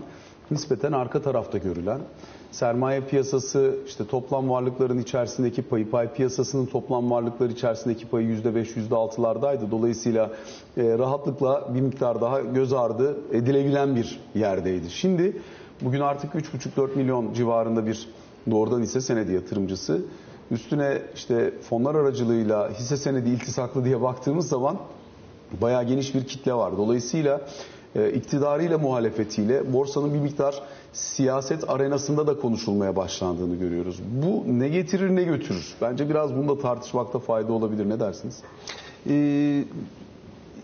nispeten 0.51 0.91
arka 0.91 1.21
tarafta 1.21 1.57
görülen 1.57 1.99
sermaye 2.53 3.01
piyasası 3.01 3.75
işte 3.87 4.07
toplam 4.07 4.49
varlıkların 4.49 4.97
içerisindeki 4.97 5.61
payı 5.61 5.89
pay 5.89 6.13
piyasasının 6.13 6.65
toplam 6.65 7.11
varlıklar 7.11 7.49
içerisindeki 7.49 8.07
payı 8.07 8.27
%5 8.27 8.89
%6'lardaydı. 8.89 9.71
Dolayısıyla 9.71 10.31
e, 10.77 10.97
rahatlıkla 10.97 11.75
bir 11.75 11.81
miktar 11.81 12.21
daha 12.21 12.41
göz 12.41 12.73
ardı 12.73 13.17
edilebilen 13.31 13.95
bir 13.95 14.19
yerdeydi. 14.35 14.89
Şimdi 14.89 15.37
bugün 15.81 15.99
artık 15.99 16.33
3,5-4 16.33 16.95
milyon 16.95 17.33
civarında 17.33 17.85
bir 17.85 18.09
doğrudan 18.51 18.81
hisse 18.81 19.01
senedi 19.01 19.33
yatırımcısı 19.33 20.01
üstüne 20.51 21.01
işte 21.15 21.53
fonlar 21.69 21.95
aracılığıyla 21.95 22.69
hisse 22.69 22.97
senedi 22.97 23.29
iltisaklı 23.29 23.85
diye 23.85 24.01
baktığımız 24.01 24.49
zaman 24.49 24.77
bayağı 25.61 25.83
geniş 25.83 26.15
bir 26.15 26.23
kitle 26.27 26.53
var. 26.53 26.77
Dolayısıyla 26.77 27.41
iktidarıyla 28.15 28.77
muhalefetiyle 28.77 29.73
borsanın 29.73 30.13
bir 30.13 30.19
miktar 30.19 30.61
siyaset 30.93 31.69
arenasında 31.69 32.27
da 32.27 32.39
konuşulmaya 32.39 32.95
başlandığını 32.95 33.55
görüyoruz. 33.55 33.99
Bu 34.23 34.43
ne 34.59 34.69
getirir 34.69 35.15
ne 35.15 35.23
götürür? 35.23 35.73
Bence 35.81 36.09
biraz 36.09 36.35
bunu 36.35 36.49
da 36.57 36.61
tartışmakta 36.61 37.19
fayda 37.19 37.53
olabilir. 37.53 37.89
Ne 37.89 37.99
dersiniz? 37.99 38.41
Ee, 39.09 39.63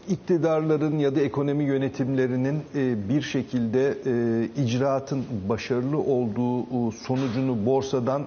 iktidarların 0.09 0.98
ya 1.00 1.15
da 1.15 1.19
ekonomi 1.21 1.63
yönetimlerinin 1.63 2.62
e, 2.75 3.09
bir 3.09 3.21
şekilde 3.21 3.98
e, 4.05 4.63
icraatın 4.63 5.24
başarılı 5.50 5.98
olduğu 5.98 6.62
e, 6.62 6.91
sonucunu 6.91 7.65
borsadan 7.65 8.24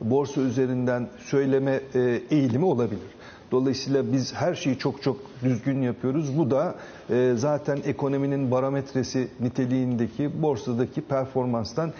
borsa 0.00 0.40
üzerinden 0.40 1.08
söyleme 1.18 1.80
e, 1.94 2.20
eğilimi 2.30 2.64
olabilir. 2.64 3.13
Dolayısıyla 3.54 4.12
biz 4.12 4.34
her 4.34 4.54
şeyi 4.54 4.78
çok 4.78 5.02
çok 5.02 5.16
düzgün 5.44 5.82
yapıyoruz. 5.82 6.38
Bu 6.38 6.50
da 6.50 6.74
e, 7.10 7.32
zaten 7.36 7.78
ekonominin 7.86 8.50
barometresi 8.50 9.28
niteliğindeki 9.40 10.42
borsadaki 10.42 11.00
performanstan 11.00 11.92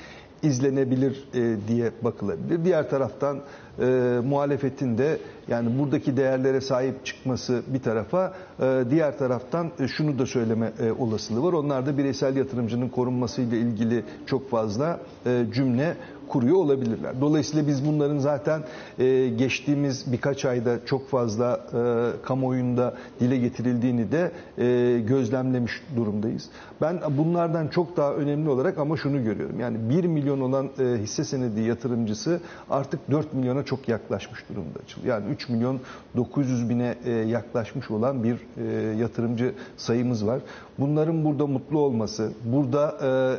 izlenebilir 0.42 1.24
e, 1.34 1.56
diye 1.68 1.90
bakılabilir. 2.02 2.64
Diğer 2.64 2.90
taraftan 2.90 3.38
e, 3.80 4.20
muhalefetin 4.24 4.98
de 4.98 5.18
yani 5.48 5.78
buradaki 5.78 6.16
değerlere 6.16 6.60
sahip 6.60 7.06
çıkması 7.06 7.62
bir 7.66 7.82
tarafa, 7.82 8.34
e, 8.60 8.84
diğer 8.90 9.18
taraftan 9.18 9.70
e, 9.80 9.88
şunu 9.88 10.18
da 10.18 10.26
söyleme 10.26 10.72
e, 10.80 10.92
olasılığı 10.92 11.42
var. 11.42 11.52
Onlar 11.52 11.86
da 11.86 11.98
bireysel 11.98 12.36
yatırımcının 12.36 12.88
korunmasıyla 12.88 13.56
ilgili 13.56 14.04
çok 14.26 14.50
fazla 14.50 15.00
e, 15.26 15.44
cümle 15.54 15.96
kuruyor 16.28 16.56
olabilirler. 16.56 17.20
Dolayısıyla 17.20 17.66
biz 17.66 17.86
bunların 17.86 18.18
zaten 18.18 18.62
e, 18.98 19.28
geçtiğimiz 19.28 20.12
birkaç 20.12 20.44
ayda 20.44 20.86
çok 20.86 21.08
fazla 21.08 21.60
e, 21.72 22.22
kamuoyunda 22.22 22.94
dile 23.20 23.36
getirildiğini 23.36 24.12
de 24.12 24.32
e, 24.58 25.00
gözlemlemiş 25.00 25.72
durumdayız. 25.96 26.48
Ben 26.80 27.00
bunlardan 27.10 27.68
çok 27.68 27.96
daha 27.96 28.14
önemli 28.14 28.48
olarak 28.48 28.78
ama 28.78 28.96
şunu 28.96 29.24
görüyorum. 29.24 29.60
Yani 29.60 29.90
1 29.90 30.04
milyon 30.04 30.40
olan 30.40 30.70
e, 30.78 31.02
hisse 31.02 31.24
senedi 31.24 31.60
yatırımcısı 31.60 32.40
artık 32.70 33.10
4 33.10 33.34
milyona 33.34 33.63
çok 33.64 33.88
yaklaşmış 33.88 34.44
durumda. 34.48 34.78
Yani 35.04 35.32
3 35.32 35.48
milyon 35.48 35.80
900 36.16 36.68
bine 36.68 36.94
e, 37.04 37.10
yaklaşmış 37.10 37.90
olan 37.90 38.24
bir 38.24 38.36
e, 38.56 38.96
yatırımcı 38.96 39.54
sayımız 39.76 40.26
var. 40.26 40.40
Bunların 40.78 41.24
burada 41.24 41.46
mutlu 41.46 41.78
olması, 41.78 42.32
burada 42.44 42.98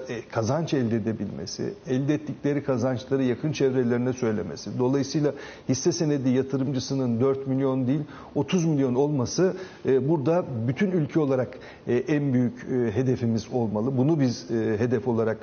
e, 0.10 0.22
kazanç 0.32 0.74
elde 0.74 0.96
edebilmesi, 0.96 1.74
elde 1.88 2.14
ettikleri 2.14 2.64
kazançları 2.64 3.24
yakın 3.24 3.52
çevrelerine 3.52 4.14
söylemesi. 4.14 4.80
Dolayısıyla 4.80 5.34
hisse 5.70 5.92
senedi 5.92 6.30
yatırımcısının 6.30 7.22
4 7.22 7.48
milyon 7.48 7.88
değil 7.88 8.02
30 8.36 8.66
milyon 8.66 8.96
olması 8.96 9.54
burada 9.86 10.46
bütün 10.68 10.92
ülke 10.92 11.20
olarak 11.20 11.58
en 11.88 12.34
büyük 12.34 12.68
hedefimiz 12.94 13.48
olmalı. 13.54 13.98
Bunu 13.98 14.20
biz 14.20 14.50
hedef 14.50 15.08
olarak 15.08 15.38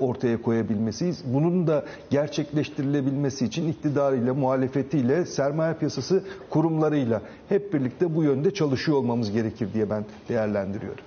ortaya 0.00 0.42
koyabilmesiyiz. 0.42 1.22
Bunun 1.34 1.66
da 1.66 1.84
gerçekleştirilebilmesi 2.10 3.44
için 3.44 3.68
iktidarıyla, 3.68 4.23
muhalefetiyle, 4.32 5.26
sermaye 5.26 5.74
piyasası 5.74 6.22
kurumlarıyla 6.50 7.22
hep 7.48 7.72
birlikte 7.72 8.14
bu 8.14 8.22
yönde 8.22 8.54
çalışıyor 8.54 8.98
olmamız 8.98 9.30
gerekir 9.30 9.68
diye 9.74 9.90
ben 9.90 10.04
değerlendiriyorum. 10.28 11.04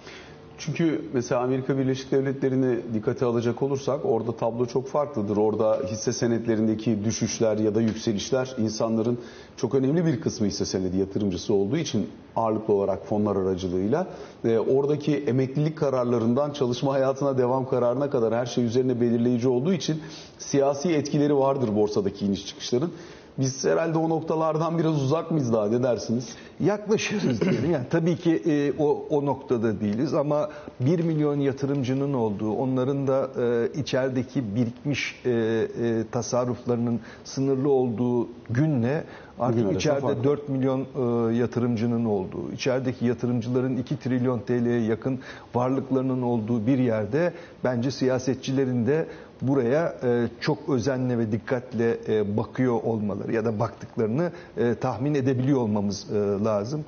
Çünkü 0.58 1.02
mesela 1.14 1.42
Amerika 1.42 1.78
Birleşik 1.78 2.12
Devletleri'ni 2.12 2.80
dikkate 2.94 3.26
alacak 3.26 3.64
olursak 3.64 4.06
orada 4.06 4.36
tablo 4.36 4.66
çok 4.66 4.88
farklıdır. 4.88 5.38
Orada 5.38 5.80
hisse 5.92 6.14
senetlerindeki 6.14 7.04
düşüşler 7.04 7.58
ya 7.58 7.76
da 7.76 7.82
yükselişler 7.82 8.56
insanların 8.58 9.20
çok 9.58 9.76
önemli 9.76 10.06
bir 10.06 10.22
kısmı 10.22 10.48
hisse 10.48 10.66
senedi 10.66 10.98
yatırımcısı 10.98 11.54
olduğu 11.54 11.78
için 11.78 12.10
ağırlıklı 12.36 12.74
olarak 12.74 13.06
fonlar 13.06 13.36
aracılığıyla 13.36 14.08
e, 14.46 14.58
oradaki 14.58 15.18
emeklilik 15.18 15.78
kararlarından 15.78 16.52
çalışma 16.52 16.94
hayatına 16.94 17.38
devam 17.38 17.70
kararına 17.70 18.10
kadar 18.10 18.34
her 18.34 18.46
şey 18.46 18.66
üzerine 18.66 19.02
belirleyici 19.02 19.48
olduğu 19.48 19.74
için 19.74 20.02
siyasi 20.38 20.90
etkileri 20.90 21.38
vardır 21.38 21.76
borsadaki 21.76 22.26
iniş 22.26 22.46
çıkışların. 22.46 22.92
Biz 23.40 23.66
herhalde 23.66 23.98
o 23.98 24.10
noktalardan 24.10 24.78
biraz 24.78 25.02
uzak 25.04 25.32
mıyız 25.32 25.54
daha 25.54 25.68
ne 25.68 25.84
dersiniz? 25.84 26.30
Yaklaşırız 26.60 27.42
diyelim. 27.42 27.72
Yani 27.72 27.86
tabii 27.90 28.16
ki 28.16 28.42
e, 28.46 28.74
o, 28.84 29.06
o 29.10 29.26
noktada 29.26 29.82
değiliz 29.82 30.14
ama 30.14 30.50
1 30.80 31.00
milyon 31.00 31.40
yatırımcının 31.40 32.14
olduğu, 32.14 32.52
onların 32.52 33.08
da 33.08 33.30
e, 33.42 33.80
içerideki 33.80 34.56
birikmiş 34.56 35.22
e, 35.26 35.30
e, 35.30 35.68
tasarruflarının 36.12 37.00
sınırlı 37.24 37.70
olduğu 37.70 38.30
günle 38.50 39.04
artık 39.40 39.66
Bugün 39.66 39.76
içeride 39.76 40.00
farklı. 40.00 40.24
4 40.24 40.50
milyon 40.50 40.82
e, 40.82 41.36
yatırımcının 41.36 42.06
olduğu, 42.06 42.52
içerideki 42.52 43.06
yatırımcıların 43.06 43.78
2 43.78 44.00
trilyon 44.00 44.40
TL'ye 44.40 44.82
yakın 44.82 45.20
varlıklarının 45.56 46.22
olduğu 46.22 46.68
bir 46.68 46.78
yerde 46.78 47.34
bence 47.64 47.92
siyasetçilerin 47.92 48.88
de 48.88 49.08
buraya 49.42 49.96
e, 50.04 50.28
çok 50.42 50.70
özenle 50.70 51.18
ve 51.18 51.32
dikkatle 51.32 51.98
e, 52.08 52.38
bakıyor 52.38 52.74
olmaları 52.84 53.34
ya 53.34 53.46
da 53.46 53.60
baktıklarını 53.60 54.32
e, 54.58 54.76
tahmin 54.76 55.16
edebiliyor 55.16 55.60
olmamız 55.60 56.08
lazım. 56.46 56.86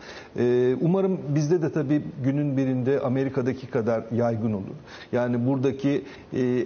Umarım 0.81 1.19
bizde 1.35 1.61
de 1.61 1.71
tabii 1.71 2.03
günün 2.23 2.57
birinde 2.57 2.99
Amerika'daki 2.99 3.67
kadar 3.67 4.03
yaygın 4.15 4.53
olur. 4.53 4.75
Yani 5.11 5.47
buradaki 5.47 6.03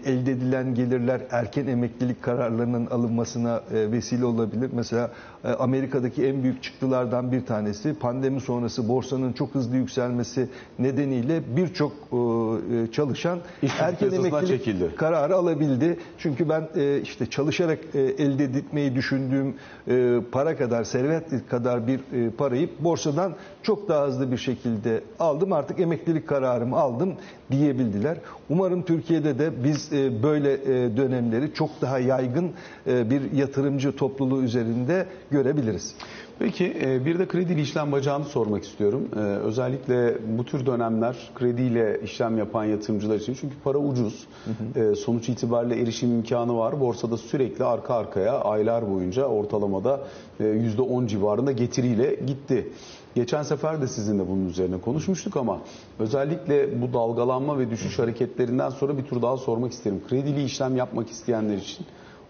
elde 0.06 0.32
edilen 0.32 0.76
gelirler 0.76 1.22
erken 1.32 1.68
emeklilik 1.68 2.22
kararlarının 2.22 2.86
alınmasına 2.86 3.62
vesile 3.72 4.26
olabilir. 4.26 4.70
Mesela 4.74 5.12
Amerika'daki 5.44 6.26
en 6.26 6.44
büyük 6.44 6.64
çıktılardan 6.64 7.32
bir 7.32 7.46
tanesi. 7.46 7.94
Pandemi 7.94 8.42
sonrası 8.42 8.88
borsanın 8.90 9.34
çok 9.34 9.56
hızlı 9.56 9.76
yükselmesi 9.76 10.50
nedeniyle 10.80 11.42
birçok 11.58 11.92
e, 11.92 12.92
çalışan 12.92 13.40
İş 13.62 13.72
erken 13.80 14.12
emeklilik 14.12 14.48
çekildi. 14.48 14.96
kararı 14.96 15.36
alabildi. 15.36 15.98
Çünkü 16.18 16.50
ben 16.50 16.70
e, 16.76 17.02
işte 17.02 17.26
çalışarak 17.30 17.80
e, 17.94 18.00
elde 18.02 18.44
etmeyi 18.44 18.96
düşündüğüm 18.96 19.56
e, 19.88 20.20
para 20.32 20.58
kadar, 20.58 20.84
servet 20.84 21.50
kadar 21.50 21.88
bir 21.88 22.00
e, 22.00 22.30
parayı 22.30 22.70
borsadan 22.80 23.34
çok 23.64 23.90
daha 23.90 24.08
hızlı 24.08 24.32
bir 24.32 24.38
şekilde 24.38 25.02
aldım. 25.20 25.54
Artık 25.54 25.80
emeklilik 25.80 26.28
kararımı 26.28 26.76
aldım 26.78 27.14
diyebildiler. 27.52 28.18
Umarım 28.50 28.84
Türkiye'de 28.84 29.40
de 29.40 29.64
biz 29.64 29.94
e, 29.94 30.24
böyle 30.24 30.54
e, 30.54 30.98
dönemleri 30.98 31.54
çok 31.54 31.82
daha 31.82 32.00
yaygın 32.00 32.52
e, 32.88 33.10
bir 33.10 33.32
yatırımcı 33.32 33.96
topluluğu 33.96 34.42
üzerinde 34.44 35.06
görebiliriz. 35.34 35.96
Peki 36.40 36.78
e, 36.86 37.06
bir 37.06 37.20
de 37.20 37.28
kredili 37.28 37.62
işlem 37.62 37.92
bacağını 37.92 38.26
sormak 38.26 38.64
istiyorum. 38.64 39.02
E, 39.16 39.20
Özellikle 39.20 40.18
bu 40.38 40.46
tür 40.46 40.66
dönemler 40.66 41.16
krediyle 41.36 42.00
işlem 42.04 42.38
yapan 42.38 42.64
yatırımcılar 42.66 43.16
için 43.16 43.34
çünkü 43.42 43.56
para 43.64 43.78
ucuz. 43.78 44.28
E, 44.76 44.96
Sonuç 44.96 45.30
itibariyle 45.30 45.82
erişim 45.82 46.12
imkanı 46.16 46.58
var. 46.58 46.80
Borsada 46.80 47.18
sürekli 47.18 47.64
arka 47.64 47.94
arkaya 47.96 48.34
aylar 48.40 48.92
boyunca 48.94 49.26
ortalamada 49.26 50.00
e, 50.40 50.44
%10 50.44 51.08
civarında 51.08 51.52
getiriyle 51.52 52.16
gitti. 52.28 52.70
Geçen 53.16 53.44
sefer 53.44 53.82
de 53.82 53.88
sizinle 53.88 54.28
bunun 54.30 54.50
üzerine 54.50 54.82
konuşmuştuk 54.82 55.38
ama 55.38 55.60
özellikle 56.00 56.82
bu 56.82 56.94
dalgalanma 56.94 57.60
ve 57.60 57.70
düşüş 57.70 58.00
hareketlerinden 58.00 58.70
sonra 58.70 58.98
bir 58.98 59.04
tur 59.04 59.22
daha 59.22 59.38
sormak 59.38 59.72
isterim. 59.72 60.02
Kredili 60.10 60.44
işlem 60.44 60.76
yapmak 60.78 61.10
isteyenler 61.10 61.58
için 61.58 61.86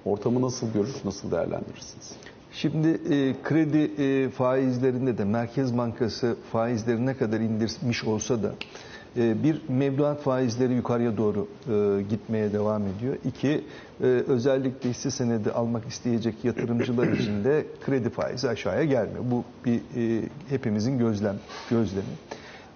ortamı 0.05 0.41
nasıl 0.41 0.73
görür, 0.73 0.95
nasıl 1.05 1.31
değerlendirirsiniz? 1.31 2.11
Şimdi 2.53 2.87
e, 2.87 3.33
kredi 3.43 3.91
e, 4.01 4.29
faizlerinde 4.29 5.17
de 5.17 5.25
Merkez 5.25 5.77
Bankası 5.77 6.35
faizleri 6.51 7.05
ne 7.05 7.17
kadar 7.17 7.39
indirmiş 7.39 8.03
olsa 8.03 8.43
da 8.43 8.53
e, 9.17 9.43
bir 9.43 9.61
mevduat 9.69 10.21
faizleri 10.21 10.73
yukarıya 10.73 11.17
doğru 11.17 11.47
e, 11.67 12.01
gitmeye 12.01 12.53
devam 12.53 12.83
ediyor. 12.87 13.15
İki, 13.25 13.63
e, 14.01 14.05
özellikle 14.05 14.89
hisse 14.89 15.11
senedi 15.11 15.51
almak 15.51 15.87
isteyecek 15.87 16.45
yatırımcılar 16.45 17.07
için 17.19 17.43
de 17.43 17.65
kredi 17.85 18.09
faizi 18.09 18.49
aşağıya 18.49 18.83
gelmiyor. 18.83 19.23
Bu 19.31 19.43
bir 19.65 19.75
e, 19.75 20.29
hepimizin 20.49 20.97
gözlem 20.97 21.35
gözlemi. 21.69 22.13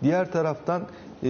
Diğer 0.04 0.32
taraftan 0.32 0.82
e, 1.24 1.28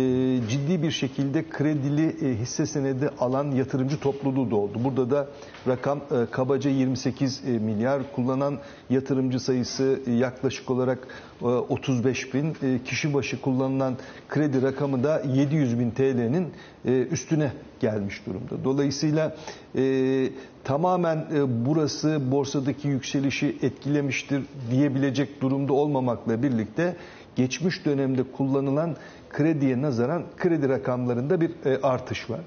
ciddi 0.50 0.84
bir 0.84 0.92
şekilde 0.92 1.50
kredili 1.50 2.06
e, 2.08 2.36
hisse 2.40 2.66
senedi 2.66 3.10
alan 3.20 3.52
yatırımcı 3.52 4.00
topluluğu 4.00 4.52
da 4.52 4.56
oldu. 4.56 4.80
Burada 4.84 5.12
da 5.12 5.28
rakam 5.68 5.98
e, 6.00 6.26
kabaca 6.32 6.70
28 6.70 7.42
e, 7.48 7.52
milyar 7.52 8.02
kullanan 8.16 8.58
yatırımcı 8.90 9.40
sayısı 9.40 10.00
e, 10.08 10.12
yaklaşık 10.12 10.70
olarak 10.70 11.08
e, 11.42 11.46
35 11.46 12.34
bin 12.34 12.58
e, 12.64 12.80
kişi 12.86 13.14
başı 13.14 13.42
kullanılan 13.42 13.98
kredi 14.30 14.62
rakamı 14.62 15.04
da 15.04 15.22
700 15.36 15.80
bin 15.80 15.92
TL'nin 15.92 16.48
e, 16.86 17.02
üstüne 17.02 17.52
gelmiş 17.80 18.26
durumda. 18.26 18.64
Dolayısıyla 18.64 19.36
e, 19.76 20.30
tamamen 20.64 21.18
e, 21.18 21.66
burası 21.66 22.32
borsadaki 22.32 22.88
yükselişi 22.88 23.58
etkilemiştir 23.62 24.44
diyebilecek 24.72 25.42
durumda 25.42 25.74
olmamakla 25.74 26.44
birlikte 26.44 26.96
geçmiş 27.36 27.86
dönemde 27.86 28.24
kullanılan 28.24 28.96
krediye 29.34 29.82
nazaran 29.82 30.24
kredi 30.38 30.70
rakamlarında 30.70 31.42
bir 31.42 31.52
e, 31.66 31.82
artış 31.82 32.30
var. 32.30 32.42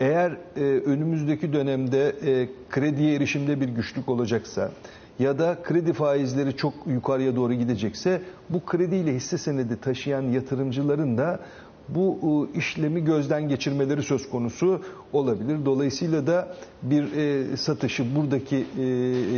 Eğer 0.00 0.36
e, 0.56 0.60
önümüzdeki 0.60 1.52
dönemde 1.52 2.08
e, 2.08 2.48
krediye 2.70 3.14
erişimde 3.14 3.60
bir 3.60 3.68
güçlük 3.68 4.08
olacaksa 4.08 4.70
ya 5.18 5.38
da 5.38 5.58
kredi 5.62 5.92
faizleri 5.92 6.56
çok 6.56 6.74
yukarıya 6.86 7.36
doğru 7.36 7.54
gidecekse 7.54 8.22
bu 8.50 8.64
krediyle 8.64 9.14
hisse 9.14 9.38
senedi 9.38 9.80
taşıyan 9.80 10.22
yatırımcıların 10.22 11.18
da 11.18 11.40
bu 11.88 12.48
e, 12.54 12.58
işlemi 12.58 13.04
gözden 13.04 13.48
geçirmeleri 13.48 14.02
söz 14.02 14.30
konusu 14.30 14.80
olabilir. 15.12 15.58
Dolayısıyla 15.64 16.26
da 16.26 16.54
bir 16.82 17.12
e, 17.12 17.56
satışı 17.56 18.16
buradaki 18.16 18.66
e, 18.78 18.82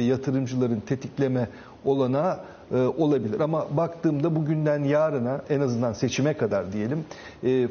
yatırımcıların 0.05 0.81
tetikleme 0.81 1.49
olanağı 1.85 2.38
e, 2.75 2.77
olabilir. 2.77 3.40
Ama 3.40 3.66
baktığımda 3.77 4.37
bugünden 4.37 4.85
yarına 4.85 5.42
en 5.51 5.61
azından 5.61 5.92
seçime 5.92 6.35
kadar 6.35 6.73
diyelim 6.73 7.05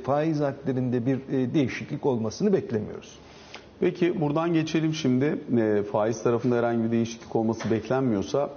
faiz 0.04 0.40
hadlerinde 0.40 1.06
bir 1.06 1.20
değişiklik 1.54 2.06
olmasını 2.06 2.54
beklemiyoruz. 2.54 3.12
Peki 3.80 4.22
buradan 4.22 4.54
geçelim 4.54 4.94
şimdi 4.94 5.38
faiz 5.92 6.24
tarafında 6.24 6.56
herhangi 6.56 6.84
bir 6.84 6.92
değişiklik 6.92 7.36
olması 7.36 7.72
beklenmiyorsa 7.72 8.50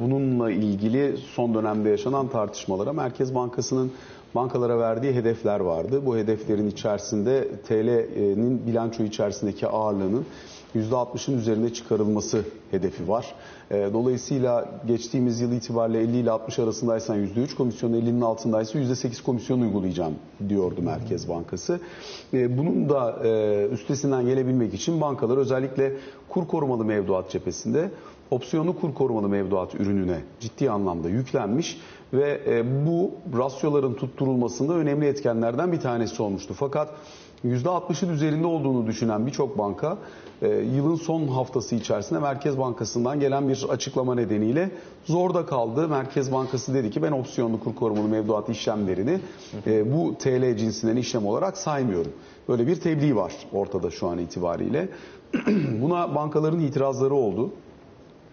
bununla 0.00 0.50
ilgili 0.50 1.16
son 1.16 1.54
dönemde 1.54 1.88
yaşanan 1.88 2.28
tartışmalara 2.28 2.92
Merkez 2.92 3.34
Bankası'nın 3.34 3.92
bankalara 4.34 4.78
verdiği 4.78 5.12
hedefler 5.12 5.60
vardı. 5.60 6.06
Bu 6.06 6.16
hedeflerin 6.16 6.70
içerisinde 6.70 7.48
TL'nin 7.68 8.66
bilanço 8.66 9.02
içerisindeki 9.02 9.66
ağırlığının 9.68 10.24
%60'ın 10.76 11.38
üzerine 11.38 11.72
çıkarılması 11.72 12.44
hedefi 12.70 13.08
var. 13.08 13.34
E, 13.70 13.88
Dolayısıyla 13.92 14.68
geçtiğimiz 14.86 15.40
yıl 15.40 15.52
itibariyle 15.52 16.00
50 16.00 16.16
ile 16.16 16.30
60 16.30 16.58
arasındaysan 16.58 17.16
%3 17.18 17.54
komisyon, 17.54 17.92
50'nin 17.92 18.20
altındaysa 18.20 18.78
%8 18.78 19.22
komisyon 19.22 19.60
uygulayacağım 19.60 20.14
diyordu 20.48 20.82
Merkez 20.82 21.28
Bankası. 21.28 21.80
E, 22.34 22.58
Bunun 22.58 22.88
da 22.88 23.16
e, 23.24 23.66
üstesinden 23.72 24.26
gelebilmek 24.26 24.74
için 24.74 25.00
bankalar 25.00 25.36
özellikle 25.36 25.92
kur 26.28 26.46
korumalı 26.48 26.84
mevduat 26.84 27.30
cephesinde 27.30 27.90
opsiyonlu 28.30 28.80
kur 28.80 28.94
korumalı 28.94 29.28
mevduat 29.28 29.74
ürününe 29.74 30.18
ciddi 30.40 30.70
anlamda 30.70 31.08
yüklenmiş 31.08 31.78
ve 32.12 32.40
e, 32.46 32.86
bu 32.86 33.10
rasyoların 33.38 33.94
tutturulmasında 33.94 34.74
önemli 34.74 35.06
etkenlerden 35.06 35.72
bir 35.72 35.80
tanesi 35.80 36.22
olmuştu. 36.22 36.54
Fakat 36.56 36.88
%60'ın 37.44 38.12
üzerinde 38.12 38.46
olduğunu 38.46 38.86
düşünen 38.86 39.26
birçok 39.26 39.58
banka 39.58 39.98
e, 40.42 40.48
yılın 40.48 40.94
son 40.94 41.28
haftası 41.28 41.74
içerisinde 41.74 42.18
Merkez 42.18 42.58
Bankası'ndan 42.58 43.20
gelen 43.20 43.48
bir 43.48 43.66
açıklama 43.68 44.14
nedeniyle 44.14 44.70
zorda 45.04 45.46
kaldı. 45.46 45.88
Merkez 45.88 46.32
Bankası 46.32 46.74
dedi 46.74 46.90
ki 46.90 47.02
ben 47.02 47.12
opsiyonlu 47.12 47.60
kur 47.60 47.74
korumalı 47.74 48.08
mevduat 48.08 48.48
işlemlerini 48.48 49.20
e, 49.66 49.92
bu 49.92 50.14
TL 50.18 50.56
cinsinden 50.56 50.96
işlem 50.96 51.26
olarak 51.26 51.58
saymıyorum. 51.58 52.12
Böyle 52.48 52.66
bir 52.66 52.76
tebliğ 52.76 53.16
var 53.16 53.32
ortada 53.52 53.90
şu 53.90 54.08
an 54.08 54.18
itibariyle. 54.18 54.88
Buna 55.82 56.14
bankaların 56.14 56.60
itirazları 56.60 57.14
oldu 57.14 57.50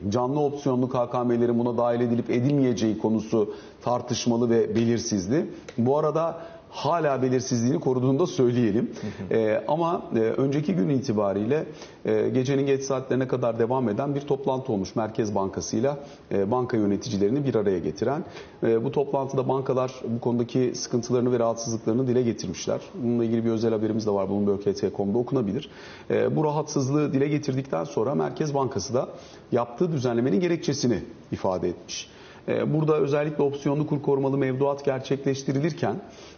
canlı 0.09 0.39
opsiyonlu 0.39 0.89
KKM'lerin 0.89 1.59
buna 1.59 1.77
dahil 1.77 2.01
edilip 2.01 2.29
edilmeyeceği 2.29 2.97
konusu 2.97 3.53
tartışmalı 3.81 4.49
ve 4.49 4.75
belirsizdi. 4.75 5.53
Bu 5.77 5.97
arada 5.97 6.41
hala 6.71 7.21
belirsizliğini 7.21 7.79
koruduğunu 7.79 8.19
da 8.19 8.27
söyleyelim. 8.27 8.91
Ee, 9.31 9.63
ama 9.67 10.05
e, 10.15 10.19
önceki 10.19 10.75
gün 10.75 10.89
itibariyle 10.89 11.65
e, 12.05 12.29
gecenin 12.29 12.65
geç 12.65 12.83
saatlerine 12.83 13.27
kadar 13.27 13.59
devam 13.59 13.89
eden 13.89 14.15
bir 14.15 14.21
toplantı 14.21 14.73
olmuş 14.73 14.95
Merkez 14.95 15.35
Bankası'yla 15.35 15.97
e, 16.31 16.51
banka 16.51 16.77
yöneticilerini 16.77 17.45
bir 17.45 17.55
araya 17.55 17.79
getiren. 17.79 18.23
E, 18.63 18.83
bu 18.83 18.91
toplantıda 18.91 19.47
bankalar 19.47 19.93
bu 20.07 20.19
konudaki 20.19 20.71
sıkıntılarını 20.75 21.31
ve 21.31 21.39
rahatsızlıklarını 21.39 22.07
dile 22.07 22.21
getirmişler. 22.21 22.81
Bununla 23.03 23.25
ilgili 23.25 23.45
bir 23.45 23.51
özel 23.51 23.71
haberimiz 23.71 24.07
de 24.07 24.11
var. 24.11 24.29
Bloomberg.com.'da 24.29 25.17
okunabilir. 25.17 25.69
E, 26.09 26.35
bu 26.35 26.43
rahatsızlığı 26.43 27.13
dile 27.13 27.27
getirdikten 27.27 27.83
sonra 27.83 28.15
Merkez 28.15 28.53
Bankası 28.53 28.93
da 28.93 29.09
yaptığı 29.51 29.91
düzenlemenin 29.91 30.39
gerekçesini 30.39 30.99
ifade 31.31 31.69
etmiş. 31.69 32.09
E, 32.47 32.73
Burada 32.73 32.97
özellikle 32.97 33.43
opsiyonlu 33.43 33.87
kur 33.87 34.01
korumalı 34.01 34.37
mevduat 34.37 34.85
gerçekleştirilirken 34.85 35.95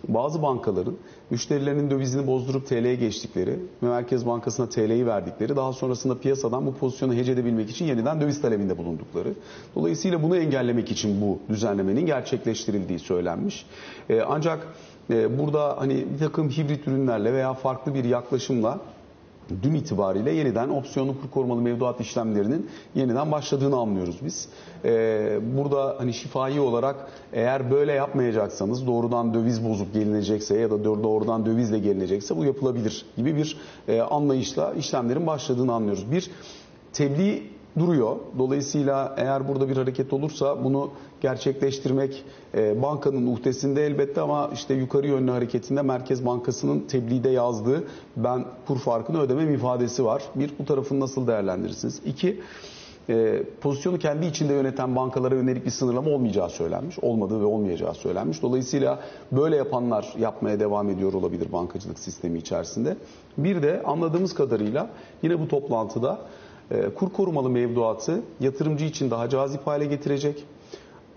bazı 0.08 0.42
bankaların 0.42 0.96
müşterilerinin 1.30 1.90
dövizini 1.90 2.28
bozdurup 2.28 2.68
TL'ye 2.68 2.96
geçtikleri 2.96 3.60
ve 3.84 3.88
Merkez 3.88 4.26
Bankası'na 4.26 4.70
TL'yi 4.70 5.06
verdikleri 5.06 5.56
daha 5.56 5.74
sonrasında 5.74 6.18
piyasadan 6.18 6.66
bu 6.66 6.74
pozisyonu 6.76 7.14
hece 7.14 7.32
edebilmek 7.32 7.70
için 7.70 7.86
yeniden 7.86 8.22
döviz 8.22 8.42
talebinde 8.42 8.78
bulundukları. 8.78 9.34
Dolayısıyla 9.76 10.24
bunu 10.24 10.38
engellemek 10.38 10.92
için 10.92 11.22
bu 11.22 11.40
düzenlemenin 11.50 12.06
gerçekleştirildiği 12.06 13.00
söylenmiş. 13.00 13.66
E, 14.10 14.22
Ancak 14.22 14.68
e, 15.10 15.40
burada 15.40 15.76
hani 15.80 16.06
bir 16.14 16.20
takım 16.20 16.50
hibrit 16.50 16.88
ürünlerle 16.88 17.34
veya 17.34 17.54
farklı 17.54 17.94
bir 17.94 18.04
yaklaşımla 18.04 18.80
dün 19.64 19.74
itibariyle 19.74 20.32
yeniden 20.32 20.70
opsiyonlu 20.70 21.22
kur 21.22 21.30
korumalı 21.32 21.62
mevduat 21.62 22.02
işlemlerinin 22.02 22.70
yeniden 22.96 23.32
başladığını 23.32 23.76
anlıyoruz 23.78 24.18
biz. 24.26 24.50
Ee, 24.86 25.40
burada 25.58 25.96
hani 25.98 26.14
şifai 26.14 26.60
olarak 26.60 26.96
eğer 27.34 27.72
böyle 27.72 27.94
yapmayacaksanız 27.94 28.88
doğrudan 28.88 29.34
döviz 29.34 29.66
bozup 29.66 29.94
gelinecekse 29.94 30.60
ya 30.60 30.72
da 30.72 30.84
doğrudan 30.84 31.46
dövizle 31.46 31.80
gelinecekse 31.80 32.38
bu 32.38 32.46
yapılabilir 32.46 33.06
gibi 33.18 33.36
bir 33.36 33.58
e, 33.88 34.02
anlayışla 34.02 34.74
işlemlerin 34.74 35.28
başladığını 35.28 35.74
anlıyoruz. 35.74 36.12
Bir 36.12 36.32
tebliğ 36.94 37.53
duruyor. 37.80 38.16
Dolayısıyla 38.38 39.16
eğer 39.18 39.48
burada 39.48 39.70
bir 39.70 39.78
hareket 39.78 40.14
olursa 40.14 40.64
bunu 40.64 40.90
gerçekleştirmek 41.22 42.24
e, 42.56 42.82
bankanın 42.82 43.28
uhdesinde 43.28 43.86
elbette 43.86 44.22
ama 44.22 44.50
işte 44.54 44.74
yukarı 44.74 45.08
yönlü 45.08 45.32
hareketinde 45.32 45.82
Merkez 45.82 46.26
Bankası'nın 46.26 46.80
tebliğde 46.80 47.30
yazdığı 47.30 47.84
ben 48.18 48.46
kur 48.68 48.80
farkını 48.80 49.22
ödemem 49.22 49.54
ifadesi 49.54 50.06
var. 50.06 50.24
Bir 50.36 50.54
bu 50.60 50.66
tarafını 50.66 51.00
nasıl 51.00 51.28
değerlendirirsiniz? 51.28 52.02
İki 52.06 52.40
e, 53.10 53.44
pozisyonu 53.62 54.00
kendi 54.00 54.26
içinde 54.26 54.54
yöneten 54.54 54.96
bankalara 54.96 55.36
yönelik 55.36 55.66
bir 55.66 55.72
sınırlama 55.72 56.10
olmayacağı 56.10 56.50
söylenmiş. 56.50 57.00
Olmadığı 57.00 57.42
ve 57.42 57.46
olmayacağı 57.46 57.94
söylenmiş. 57.94 58.42
Dolayısıyla 58.42 59.00
böyle 59.32 59.56
yapanlar 59.56 60.14
yapmaya 60.20 60.60
devam 60.60 60.90
ediyor 60.90 61.14
olabilir 61.14 61.52
bankacılık 61.52 62.00
sistemi 62.00 62.40
içerisinde. 62.40 62.98
Bir 63.38 63.64
de 63.64 63.84
anladığımız 63.86 64.34
kadarıyla 64.34 64.90
yine 65.24 65.40
bu 65.40 65.48
toplantıda 65.48 66.20
kur 66.96 67.10
korumalı 67.10 67.50
mevduatı 67.50 68.22
yatırımcı 68.40 68.86
için 68.86 69.12
daha 69.12 69.30
cazip 69.30 69.68
hale 69.68 69.86
getirecek. 69.86 70.46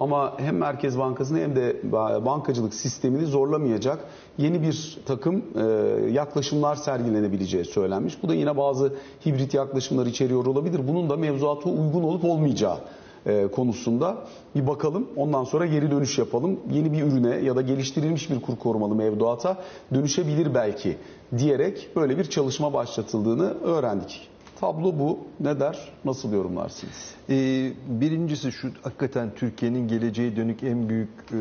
Ama 0.00 0.34
hem 0.36 0.56
Merkez 0.56 0.98
Bankası'nı 0.98 1.38
hem 1.38 1.56
de 1.56 1.76
bankacılık 2.24 2.74
sistemini 2.74 3.26
zorlamayacak 3.26 3.98
yeni 4.38 4.62
bir 4.62 4.98
takım 5.06 5.44
e, 5.54 5.62
yaklaşımlar 6.10 6.76
sergilenebileceği 6.76 7.64
söylenmiş. 7.64 8.22
Bu 8.22 8.28
da 8.28 8.34
yine 8.34 8.56
bazı 8.56 8.92
hibrit 9.26 9.54
yaklaşımlar 9.54 10.06
içeriyor 10.06 10.46
olabilir. 10.46 10.80
Bunun 10.88 11.10
da 11.10 11.16
mevzuata 11.16 11.70
uygun 11.70 12.02
olup 12.02 12.24
olmayacağı 12.24 12.78
e, 13.26 13.46
konusunda 13.46 14.16
bir 14.54 14.66
bakalım. 14.66 15.08
Ondan 15.16 15.44
sonra 15.44 15.66
geri 15.66 15.90
dönüş 15.90 16.18
yapalım. 16.18 16.60
Yeni 16.72 16.92
bir 16.92 17.02
ürüne 17.02 17.36
ya 17.36 17.56
da 17.56 17.62
geliştirilmiş 17.62 18.30
bir 18.30 18.40
kur 18.40 18.56
korumalı 18.56 18.94
mevduata 18.94 19.56
dönüşebilir 19.94 20.54
belki 20.54 20.96
diyerek 21.38 21.88
böyle 21.96 22.18
bir 22.18 22.24
çalışma 22.24 22.72
başlatıldığını 22.72 23.54
öğrendik. 23.62 24.28
Tablo 24.60 24.98
bu. 24.98 25.18
Ne 25.40 25.60
der? 25.60 25.78
Nasıl 26.04 26.32
yorumlarsınız? 26.32 27.14
Ee, 27.30 27.72
birincisi 27.88 28.52
şu 28.52 28.68
hakikaten 28.82 29.30
Türkiye'nin 29.36 29.88
geleceğe 29.88 30.36
dönük 30.36 30.62
en 30.62 30.88
büyük 30.88 31.08
e, 31.32 31.36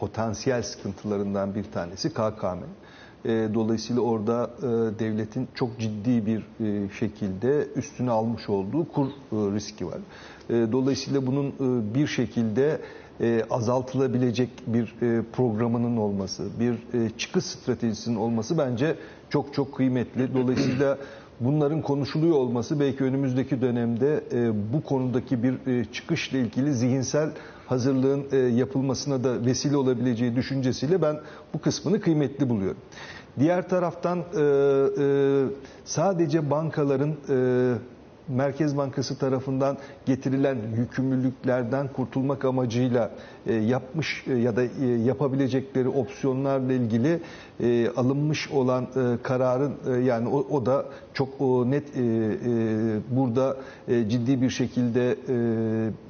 potansiyel 0.00 0.62
sıkıntılarından 0.62 1.54
bir 1.54 1.64
tanesi 1.64 2.10
KKM. 2.10 2.64
E, 3.24 3.48
dolayısıyla 3.54 4.02
orada 4.02 4.50
e, 4.58 4.98
devletin 4.98 5.48
çok 5.54 5.78
ciddi 5.78 6.26
bir 6.26 6.38
e, 6.66 6.88
şekilde 6.98 7.66
üstüne 7.76 8.10
almış 8.10 8.48
olduğu 8.48 8.88
kur 8.88 9.06
e, 9.06 9.10
riski 9.32 9.86
var. 9.86 9.98
E, 10.50 10.52
dolayısıyla 10.72 11.26
bunun 11.26 11.46
e, 11.48 11.94
bir 11.94 12.06
şekilde 12.06 12.80
e, 13.20 13.44
azaltılabilecek 13.50 14.50
bir 14.66 14.94
e, 15.02 15.22
programının 15.32 15.96
olması, 15.96 16.48
bir 16.60 16.72
e, 16.72 17.10
çıkış 17.18 17.44
stratejisinin 17.44 18.16
olması 18.16 18.58
bence 18.58 18.96
çok 19.30 19.54
çok 19.54 19.74
kıymetli. 19.74 20.34
Dolayısıyla 20.34 20.98
bunların 21.40 21.82
konuşuluyor 21.82 22.36
olması 22.36 22.80
belki 22.80 23.04
önümüzdeki 23.04 23.60
dönemde 23.60 24.24
e, 24.32 24.72
bu 24.72 24.82
konudaki 24.82 25.42
bir 25.42 25.66
e, 25.66 25.84
çıkışla 25.84 26.38
ilgili 26.38 26.74
zihinsel 26.74 27.30
hazırlığın 27.66 28.24
e, 28.32 28.36
yapılmasına 28.36 29.24
da 29.24 29.44
vesile 29.46 29.76
olabileceği 29.76 30.36
düşüncesiyle 30.36 31.02
ben 31.02 31.20
bu 31.54 31.60
kısmını 31.60 32.00
kıymetli 32.00 32.48
buluyorum. 32.48 32.80
Diğer 33.38 33.68
taraftan 33.68 34.18
sadece 35.84 36.50
bankaların 36.50 37.14
Merkez 38.28 38.76
Bankası 38.76 39.18
tarafından 39.18 39.76
getirilen 40.06 40.56
yükümlülüklerden 40.76 41.88
kurtulmak 41.88 42.44
amacıyla 42.44 43.10
e, 43.46 43.54
yapmış 43.54 44.24
e, 44.26 44.34
ya 44.34 44.56
da 44.56 44.62
e, 44.64 44.86
yapabilecekleri 44.86 45.88
opsiyonlarla 45.88 46.72
ilgili 46.72 47.20
alınmış 47.96 48.50
olan 48.50 48.86
kararın 49.22 50.02
yani 50.04 50.28
o, 50.28 50.38
o 50.50 50.66
da 50.66 50.84
çok 51.14 51.40
net 51.66 51.84
burada 53.10 53.56
ciddi 53.88 54.42
bir 54.42 54.50
şekilde 54.50 55.16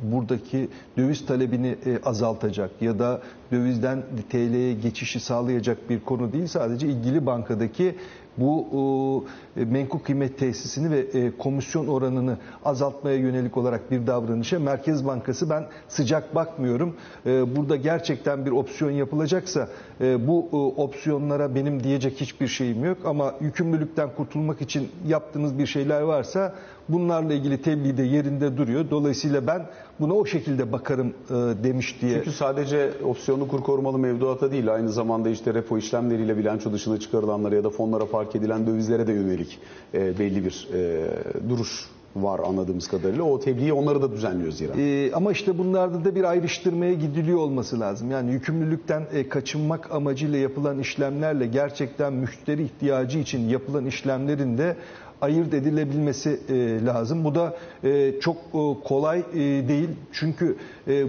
buradaki 0.02 0.68
döviz 0.96 1.26
talebini 1.26 1.76
azaltacak 2.04 2.70
ya 2.80 2.98
da 2.98 3.20
dövizden 3.52 4.02
TL'ye 4.30 4.72
geçişi 4.72 5.20
sağlayacak 5.20 5.90
bir 5.90 6.00
konu 6.00 6.32
değil. 6.32 6.46
Sadece 6.46 6.86
ilgili 6.86 7.26
bankadaki 7.26 7.94
bu 8.36 9.24
e, 9.56 9.64
menkul 9.64 9.98
kıymet 9.98 10.38
tesisini 10.38 10.90
ve 10.90 10.98
e, 10.98 11.36
komisyon 11.36 11.86
oranını 11.86 12.36
azaltmaya 12.64 13.16
yönelik 13.16 13.56
olarak 13.56 13.90
bir 13.90 14.06
davranışa 14.06 14.58
Merkez 14.58 15.06
Bankası 15.06 15.50
ben 15.50 15.66
sıcak 15.88 16.34
bakmıyorum. 16.34 16.96
E, 17.26 17.56
burada 17.56 17.76
gerçekten 17.76 18.46
bir 18.46 18.50
opsiyon 18.50 18.90
yapılacaksa 18.90 19.68
e, 20.00 20.28
bu 20.28 20.48
e, 20.52 20.56
opsiyonlara 20.82 21.54
benim 21.54 21.84
diyecek 21.84 22.20
hiçbir 22.20 22.48
şeyim 22.48 22.84
yok 22.84 22.98
ama 23.04 23.34
yükümlülükten 23.40 24.08
kurtulmak 24.16 24.60
için 24.60 24.88
yaptığınız 25.06 25.58
bir 25.58 25.66
şeyler 25.66 26.00
varsa 26.00 26.54
bunlarla 26.88 27.32
ilgili 27.32 27.62
tebliğ 27.62 27.96
de 27.96 28.02
yerinde 28.02 28.56
duruyor. 28.56 28.90
Dolayısıyla 28.90 29.46
ben 29.46 29.66
buna 30.00 30.14
o 30.14 30.26
şekilde 30.26 30.72
bakarım 30.72 31.08
e, 31.08 31.34
demiş 31.64 31.96
diye. 32.00 32.14
Çünkü 32.14 32.32
sadece 32.32 32.90
opsiyonlu 33.04 33.48
kur 33.48 33.60
korumalı 33.60 33.98
mevduata 33.98 34.52
değil 34.52 34.74
aynı 34.74 34.88
zamanda 34.88 35.28
işte 35.28 35.54
repo 35.54 35.78
işlemleriyle 35.78 36.38
bilanço 36.38 36.72
dışına 36.72 37.00
çıkarılanlara 37.00 37.54
ya 37.54 37.64
da 37.64 37.70
fonlara 37.70 38.06
fark 38.06 38.36
edilen 38.36 38.66
dövizlere 38.66 39.06
de 39.06 39.12
yönelik 39.12 39.58
e, 39.94 40.18
belli 40.18 40.44
bir 40.44 40.68
e, 40.74 41.06
duruş 41.48 41.88
var 42.16 42.40
anladığımız 42.46 42.88
kadarıyla. 42.88 43.22
O 43.22 43.40
tebliği 43.40 43.72
onları 43.72 44.02
da 44.02 44.12
düzenliyor 44.12 44.52
zira. 44.52 44.72
Ee, 44.78 45.12
ama 45.12 45.32
işte 45.32 45.58
bunlarda 45.58 46.04
da 46.04 46.14
bir 46.14 46.24
ayrıştırmaya 46.24 46.92
gidiliyor 46.92 47.38
olması 47.38 47.80
lazım. 47.80 48.10
Yani 48.10 48.32
yükümlülükten 48.32 49.02
e, 49.12 49.28
kaçınmak 49.28 49.92
amacıyla 49.92 50.38
yapılan 50.38 50.78
işlemlerle 50.78 51.46
gerçekten 51.46 52.12
müşteri 52.12 52.62
ihtiyacı 52.64 53.18
için 53.18 53.48
yapılan 53.48 53.86
işlemlerin 53.86 54.58
de 54.58 54.76
ayırt 55.20 55.54
edilebilmesi 55.54 56.40
e, 56.48 56.84
lazım. 56.84 57.24
Bu 57.24 57.34
da 57.34 57.56
e, 57.84 58.20
çok 58.20 58.36
e, 58.36 58.60
kolay 58.84 59.24
değil. 59.68 59.88
Çünkü 60.12 60.56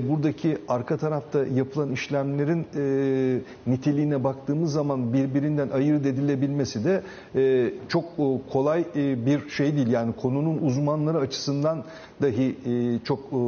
buradaki 0.09 0.57
arka 0.67 0.97
tarafta 0.97 1.45
yapılan 1.45 1.91
işlemlerin 1.91 2.65
niteliğine 3.67 4.23
baktığımız 4.23 4.71
zaman 4.71 5.13
birbirinden 5.13 5.69
ayırt 5.69 6.05
edilebilmesi 6.05 6.79
de 6.85 7.03
çok 7.87 8.05
kolay 8.51 8.85
bir 8.95 9.49
şey 9.49 9.75
değil. 9.75 9.87
Yani 9.87 10.13
konunun 10.13 10.57
uzmanları 10.57 11.17
açısından 11.17 11.83
dahi 12.21 12.55
e, 12.65 12.99
çok 13.03 13.19
e, 13.19 13.39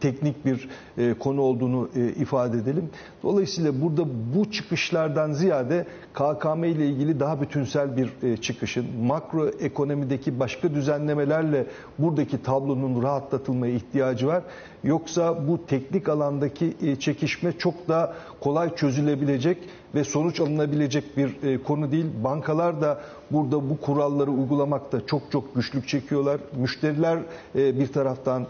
teknik 0.00 0.46
bir 0.46 0.68
e, 0.98 1.14
konu 1.14 1.40
olduğunu 1.40 1.88
ifade 2.20 2.58
edelim. 2.58 2.90
Dolayısıyla 3.22 3.80
burada 3.82 4.04
bu 4.36 4.50
çıkışlardan 4.50 5.32
ziyade 5.32 5.86
KKM 6.14 6.64
ile 6.64 6.86
ilgili 6.86 7.20
daha 7.20 7.40
bütünsel 7.40 7.96
bir 7.96 8.36
çıkışın 8.36 8.86
makro 9.02 9.48
ekonomideki 9.48 10.40
başka 10.40 10.74
düzenlemelerle 10.74 11.66
buradaki 11.98 12.42
tablonun 12.42 13.02
rahatlatılmaya 13.02 13.72
ihtiyacı 13.74 14.26
var. 14.26 14.42
Yoksa 14.84 15.48
bu 15.48 15.66
teknik 15.66 16.08
alandaki 16.08 16.76
çekişme 17.00 17.52
çok 17.58 17.88
daha 17.88 18.14
kolay 18.40 18.74
çözülebilecek 18.76 19.58
ve 19.94 20.04
sonuç 20.04 20.40
alınabilecek 20.40 21.16
bir 21.16 21.42
e, 21.42 21.62
konu 21.62 21.92
değil. 21.92 22.06
Bankalar 22.24 22.80
da 22.80 23.00
burada 23.30 23.70
bu 23.70 23.80
kuralları 23.80 24.30
uygulamakta 24.30 25.06
çok 25.06 25.22
çok 25.32 25.54
güçlük 25.54 25.88
çekiyorlar. 25.88 26.40
Müşteriler 26.56 27.18
e, 27.56 27.80
bir 27.80 27.86
taraftan 27.92 28.46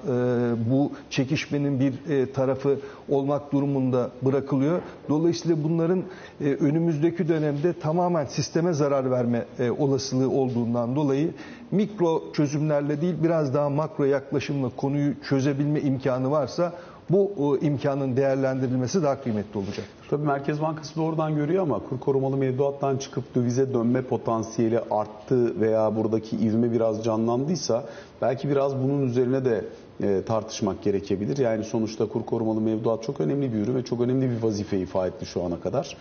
bu 0.70 0.92
çekişmenin 1.10 1.80
bir 1.80 1.92
tarafı 2.32 2.78
olmak 3.08 3.52
durumunda 3.52 4.10
bırakılıyor. 4.22 4.82
Dolayısıyla 5.08 5.64
bunların 5.64 6.02
önümüzdeki 6.40 7.28
dönemde 7.28 7.72
tamamen 7.72 8.24
sisteme 8.24 8.72
zarar 8.72 9.10
verme 9.10 9.44
olasılığı 9.78 10.30
olduğundan 10.30 10.96
dolayı 10.96 11.30
mikro 11.70 12.22
çözümlerle 12.32 13.00
değil 13.00 13.14
biraz 13.22 13.54
daha 13.54 13.70
makro 13.70 14.04
yaklaşımla 14.04 14.70
konuyu 14.76 15.14
çözebilme 15.28 15.80
imkanı 15.80 16.30
varsa 16.30 16.72
bu 17.10 17.58
imkanın 17.62 18.16
değerlendirilmesi 18.16 19.02
daha 19.02 19.22
kıymetli 19.22 19.58
olacaktır. 19.58 19.97
Tabii 20.10 20.26
Merkez 20.26 20.62
Bankası 20.62 20.96
doğrudan 20.96 21.36
görüyor 21.36 21.62
ama 21.62 21.78
kur 21.78 22.00
korumalı 22.00 22.36
mevduattan 22.36 22.96
çıkıp 22.96 23.34
dövize 23.34 23.74
dönme 23.74 24.02
potansiyeli 24.02 24.80
arttı 24.90 25.60
veya 25.60 25.96
buradaki 25.96 26.36
ivme 26.36 26.72
biraz 26.72 27.04
canlandıysa 27.04 27.84
belki 28.22 28.48
biraz 28.48 28.76
bunun 28.82 29.06
üzerine 29.06 29.44
de 29.44 29.64
e, 30.02 30.22
tartışmak 30.22 30.82
gerekebilir. 30.82 31.36
Yani 31.36 31.64
sonuçta 31.64 32.08
kur 32.08 32.26
korumalı 32.26 32.60
mevduat 32.60 33.02
çok 33.02 33.20
önemli 33.20 33.52
bir 33.52 33.58
ürün 33.58 33.74
ve 33.74 33.84
çok 33.84 34.00
önemli 34.00 34.30
bir 34.30 34.42
vazife 34.42 34.78
ifade 34.78 35.08
etti 35.08 35.26
şu 35.26 35.44
ana 35.44 35.60
kadar. 35.60 35.96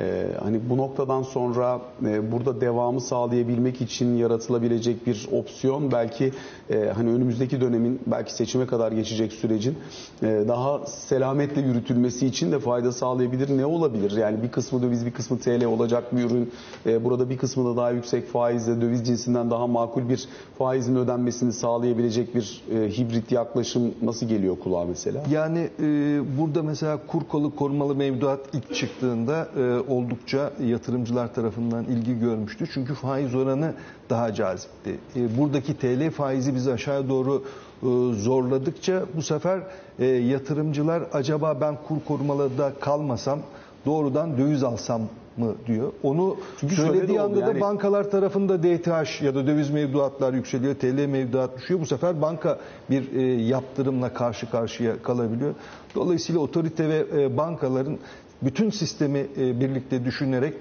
Ee, 0.00 0.26
hani 0.42 0.60
bu 0.70 0.76
noktadan 0.76 1.22
sonra 1.22 1.80
e, 2.06 2.32
burada 2.32 2.60
devamı 2.60 3.00
sağlayabilmek 3.00 3.80
için 3.80 4.16
yaratılabilecek 4.16 5.06
bir 5.06 5.28
opsiyon 5.32 5.92
belki 5.92 6.32
e, 6.70 6.92
hani 6.94 7.10
önümüzdeki 7.10 7.60
dönemin 7.60 8.00
belki 8.06 8.34
seçime 8.34 8.66
kadar 8.66 8.92
geçecek 8.92 9.32
sürecin 9.32 9.78
e, 10.22 10.44
daha 10.48 10.86
selametle 10.86 11.60
yürütülmesi 11.60 12.26
için 12.26 12.52
de 12.52 12.58
fayda 12.58 12.92
sağlayabilir. 12.92 13.58
Ne 13.58 13.66
olabilir? 13.66 14.16
Yani 14.16 14.42
bir 14.42 14.50
kısmı 14.50 14.82
döviz 14.82 15.06
bir 15.06 15.10
kısmı 15.10 15.38
TL 15.38 15.64
olacak 15.64 16.16
bir 16.16 16.24
ürün. 16.24 16.52
E, 16.86 17.04
burada 17.04 17.30
bir 17.30 17.38
kısmı 17.38 17.64
da 17.64 17.76
daha 17.76 17.90
yüksek 17.90 18.28
faizle 18.28 18.80
döviz 18.80 19.06
cinsinden 19.06 19.50
daha 19.50 19.66
makul 19.66 20.08
bir 20.08 20.28
faizin 20.58 20.96
ödenmesini 20.96 21.52
sağlayabilecek 21.52 22.34
bir 22.34 22.62
e, 22.74 22.88
hibrit 22.88 23.32
yaklaşım 23.32 23.94
nasıl 24.02 24.26
geliyor 24.28 24.58
kulağa 24.58 24.84
mesela? 24.84 25.22
Yani 25.30 25.70
e, 25.82 26.20
burada 26.38 26.62
mesela 26.62 26.98
kur 27.06 27.22
kolu 27.28 27.56
korumalı 27.56 27.94
mevduat 27.94 28.40
ilk 28.52 28.74
çıktığında 28.74 29.48
e, 29.56 29.89
oldukça 29.90 30.50
yatırımcılar 30.64 31.34
tarafından 31.34 31.84
ilgi 31.84 32.20
görmüştü. 32.20 32.64
Çünkü 32.74 32.94
faiz 32.94 33.34
oranı 33.34 33.74
daha 34.10 34.34
cazipti. 34.34 34.98
E, 35.16 35.38
buradaki 35.38 35.78
TL 35.78 36.10
faizi 36.10 36.54
bizi 36.54 36.72
aşağı 36.72 37.08
doğru 37.08 37.42
e, 37.82 37.86
zorladıkça 38.14 39.02
bu 39.16 39.22
sefer 39.22 39.60
e, 39.98 40.06
yatırımcılar 40.06 41.02
acaba 41.12 41.60
ben 41.60 41.76
kur 41.88 41.96
korumalı 42.08 42.58
da 42.58 42.72
kalmasam 42.80 43.38
doğrudan 43.86 44.38
döviz 44.38 44.62
alsam 44.64 45.02
mı 45.36 45.54
diyor. 45.66 45.92
Onu 46.02 46.36
Çünkü 46.60 46.74
söylediği 46.76 47.20
anda 47.20 47.40
yani- 47.40 47.56
da 47.56 47.60
bankalar 47.60 48.10
tarafında 48.10 48.62
DTH 48.62 49.22
ya 49.22 49.34
da 49.34 49.46
döviz 49.46 49.70
mevduatlar 49.70 50.34
yükseliyor, 50.34 50.74
TL 50.74 51.06
mevduat 51.06 51.56
düşüyor. 51.56 51.80
Bu 51.80 51.86
sefer 51.86 52.22
banka 52.22 52.58
bir 52.90 53.12
e, 53.12 53.22
yaptırımla 53.42 54.14
karşı 54.14 54.50
karşıya 54.50 55.02
kalabiliyor. 55.02 55.54
Dolayısıyla 55.94 56.40
otorite 56.40 56.88
ve 56.88 57.04
e, 57.22 57.36
bankaların 57.36 57.98
bütün 58.42 58.70
sistemi 58.70 59.26
e, 59.38 59.60
birlikte 59.60 60.04
düşünerek 60.04 60.54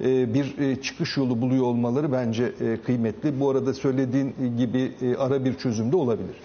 e, 0.00 0.34
bir 0.34 0.58
e, 0.58 0.82
çıkış 0.82 1.16
yolu 1.16 1.40
buluyor 1.40 1.64
olmaları 1.64 2.12
bence 2.12 2.52
kıymetli. 2.86 3.40
Bu 3.40 3.50
arada 3.50 3.74
söylediğin 3.74 4.34
gibi 4.58 4.92
ara 5.18 5.44
bir 5.44 5.54
çözüm 5.54 5.92
de 5.92 5.96
olabilir. 5.96 6.36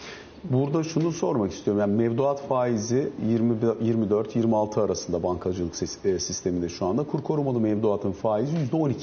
Burada 0.43 0.83
şunu 0.83 1.11
sormak 1.11 1.51
istiyorum. 1.51 1.79
Yani 1.81 1.95
mevduat 1.95 2.47
faizi 2.47 3.09
24-26 3.27 4.81
arasında 4.81 5.23
bankacılık 5.23 5.75
sis- 5.75 6.19
sisteminde 6.19 6.69
şu 6.69 6.85
anda. 6.85 7.03
Kur 7.03 7.23
korumalı 7.23 7.59
mevduatın 7.59 8.11
faizi 8.11 8.57
%12. 8.71 8.93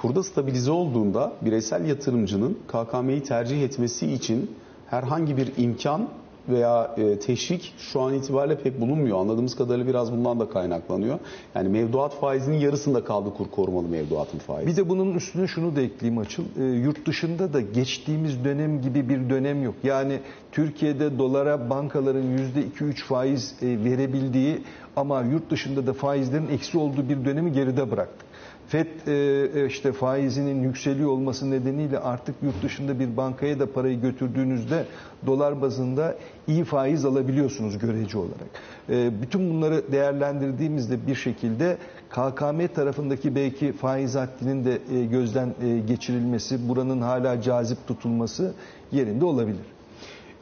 Kurda 0.00 0.22
stabilize 0.22 0.70
olduğunda 0.70 1.32
bireysel 1.42 1.86
yatırımcının 1.88 2.58
KKM'yi 2.68 3.22
tercih 3.22 3.62
etmesi 3.64 4.12
için 4.12 4.50
herhangi 4.86 5.36
bir 5.36 5.52
imkan 5.56 6.08
veya 6.48 6.94
e, 6.96 7.18
teşvik 7.18 7.74
şu 7.78 8.00
an 8.00 8.14
itibariyle 8.14 8.58
pek 8.58 8.80
bulunmuyor. 8.80 9.18
Anladığımız 9.18 9.56
kadarıyla 9.56 9.86
biraz 9.86 10.12
bundan 10.12 10.40
da 10.40 10.48
kaynaklanıyor. 10.48 11.18
Yani 11.54 11.68
mevduat 11.68 12.20
faizinin 12.20 12.58
yarısında 12.58 13.04
kaldı 13.04 13.30
kur 13.36 13.50
korumalı 13.50 13.88
mevduatın 13.88 14.38
faizi. 14.38 14.70
Bir 14.70 14.76
de 14.76 14.88
bunun 14.88 15.14
üstüne 15.14 15.46
şunu 15.46 15.76
da 15.76 15.80
ekleyeyim 15.80 16.22
Açıl. 16.22 16.42
E, 16.60 16.64
yurt 16.64 17.06
dışında 17.06 17.52
da 17.52 17.60
geçtiğimiz 17.60 18.44
dönem 18.44 18.82
gibi 18.82 19.08
bir 19.08 19.30
dönem 19.30 19.62
yok. 19.62 19.74
Yani 19.82 20.20
Türkiye'de 20.52 21.18
dolara 21.18 21.70
bankaların 21.70 22.38
%2-3 22.78 22.94
faiz 22.94 23.54
e, 23.62 23.84
verebildiği 23.84 24.62
ama 24.96 25.22
yurt 25.22 25.50
dışında 25.50 25.86
da 25.86 25.92
faizlerin 25.92 26.48
eksi 26.48 26.78
olduğu 26.78 27.08
bir 27.08 27.24
dönemi 27.24 27.52
geride 27.52 27.90
bıraktık. 27.90 28.32
FED 28.68 28.86
e, 29.06 29.66
işte 29.66 29.92
faizinin 29.92 30.62
yükseliyor 30.62 31.10
olması 31.10 31.50
nedeniyle 31.50 31.98
artık 31.98 32.34
yurt 32.42 32.62
dışında 32.62 33.00
bir 33.00 33.16
bankaya 33.16 33.58
da 33.58 33.72
parayı 33.72 34.00
götürdüğünüzde 34.00 34.84
dolar 35.26 35.62
bazında 35.62 36.16
iyi 36.46 36.64
faiz 36.64 37.04
alabiliyorsunuz 37.04 37.78
görece 37.78 38.18
olarak. 38.18 38.48
E, 38.90 39.22
bütün 39.22 39.50
bunları 39.50 39.92
değerlendirdiğimizde 39.92 41.06
bir 41.06 41.14
şekilde 41.14 41.76
KKM 42.10 42.66
tarafındaki 42.74 43.34
belki 43.34 43.72
faiz 43.72 44.14
haddinin 44.14 44.64
de 44.64 44.78
e, 44.94 45.04
gözden 45.04 45.54
e, 45.64 45.78
geçirilmesi, 45.78 46.68
buranın 46.68 47.00
hala 47.00 47.42
cazip 47.42 47.86
tutulması 47.88 48.54
yerinde 48.92 49.24
olabilir. 49.24 49.66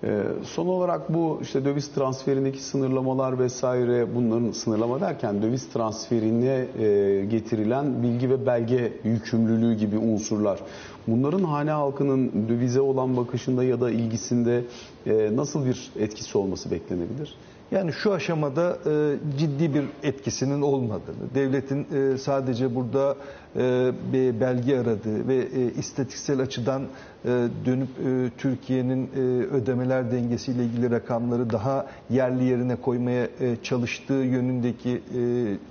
Ee, 0.04 0.22
son 0.44 0.66
olarak 0.66 1.14
bu 1.14 1.38
işte 1.42 1.64
döviz 1.64 1.88
transferindeki 1.88 2.62
sınırlamalar 2.62 3.38
vesaire 3.38 4.14
bunların 4.14 4.50
sınırlama 4.50 5.00
derken 5.00 5.42
döviz 5.42 5.68
transferine 5.68 6.66
e, 6.78 7.24
getirilen 7.24 8.02
bilgi 8.02 8.30
ve 8.30 8.46
belge 8.46 8.92
yükümlülüğü 9.04 9.74
gibi 9.74 9.98
unsurlar. 9.98 10.60
Bunların 11.06 11.44
hane 11.44 11.70
halkının 11.70 12.48
dövize 12.48 12.80
olan 12.80 13.16
bakışında 13.16 13.64
ya 13.64 13.80
da 13.80 13.90
ilgisinde 13.90 14.64
e, 15.06 15.36
nasıl 15.36 15.66
bir 15.66 15.92
etkisi 15.98 16.38
olması 16.38 16.70
beklenebilir? 16.70 17.34
Yani 17.70 17.92
şu 17.92 18.12
aşamada 18.12 18.78
e, 18.86 19.16
ciddi 19.38 19.74
bir 19.74 19.84
etkisinin 20.02 20.62
olmadığını, 20.62 21.34
devletin 21.34 21.86
e, 21.94 22.18
sadece 22.18 22.74
burada 22.74 23.16
e, 23.56 23.92
bir 24.12 24.40
belge 24.40 24.78
aradığı 24.78 25.28
ve 25.28 25.36
e, 25.36 25.72
istatistiksel 25.78 26.40
açıdan 26.40 26.82
e, 27.24 27.28
dönüp 27.66 27.88
e, 27.88 28.30
Türkiye'nin 28.38 29.10
e, 29.16 29.20
ödemeler 29.44 30.12
dengesiyle 30.12 30.64
ilgili 30.64 30.90
rakamları 30.90 31.50
daha 31.50 31.86
yerli 32.10 32.44
yerine 32.44 32.76
koymaya 32.76 33.24
e, 33.40 33.56
çalıştığı 33.62 34.14
yönündeki 34.14 34.90
e, 34.90 35.22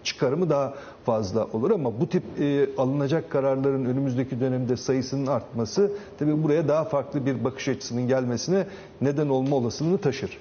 çıkarımı 0.03 0.49
daha 0.49 0.73
fazla 1.05 1.45
olur 1.53 1.71
ama 1.71 2.01
bu 2.01 2.09
tip 2.09 2.23
e, 2.39 2.69
alınacak 2.77 3.29
kararların 3.29 3.85
önümüzdeki 3.85 4.39
dönemde 4.39 4.77
sayısının 4.77 5.27
artması 5.27 5.91
tabii 6.19 6.43
buraya 6.43 6.67
daha 6.67 6.85
farklı 6.85 7.25
bir 7.25 7.43
bakış 7.43 7.67
açısının 7.67 8.07
gelmesine 8.07 8.67
neden 9.01 9.29
olma 9.29 9.55
olasılığını 9.55 9.97
taşır. 9.97 10.37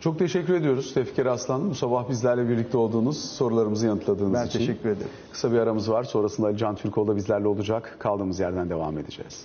Çok 0.00 0.18
teşekkür 0.18 0.54
ediyoruz 0.54 0.94
Tevfikar 0.94 1.26
Aslan. 1.26 1.70
Bu 1.70 1.74
sabah 1.74 2.08
bizlerle 2.08 2.48
birlikte 2.48 2.76
olduğunuz 2.78 3.24
sorularımızı 3.24 3.86
yanıtladığınız 3.86 4.34
Ben 4.34 4.46
için. 4.46 4.58
teşekkür 4.58 4.88
ederim. 4.88 5.10
Kısa 5.32 5.52
bir 5.52 5.58
aramız 5.58 5.90
var. 5.90 6.04
Sonrasında 6.04 6.46
Ali 6.46 6.56
Can 6.56 6.74
Türkoğlu 6.74 7.08
da 7.08 7.16
bizlerle 7.16 7.48
olacak. 7.48 7.96
Kaldığımız 7.98 8.40
yerden 8.40 8.70
devam 8.70 8.98
edeceğiz. 8.98 9.44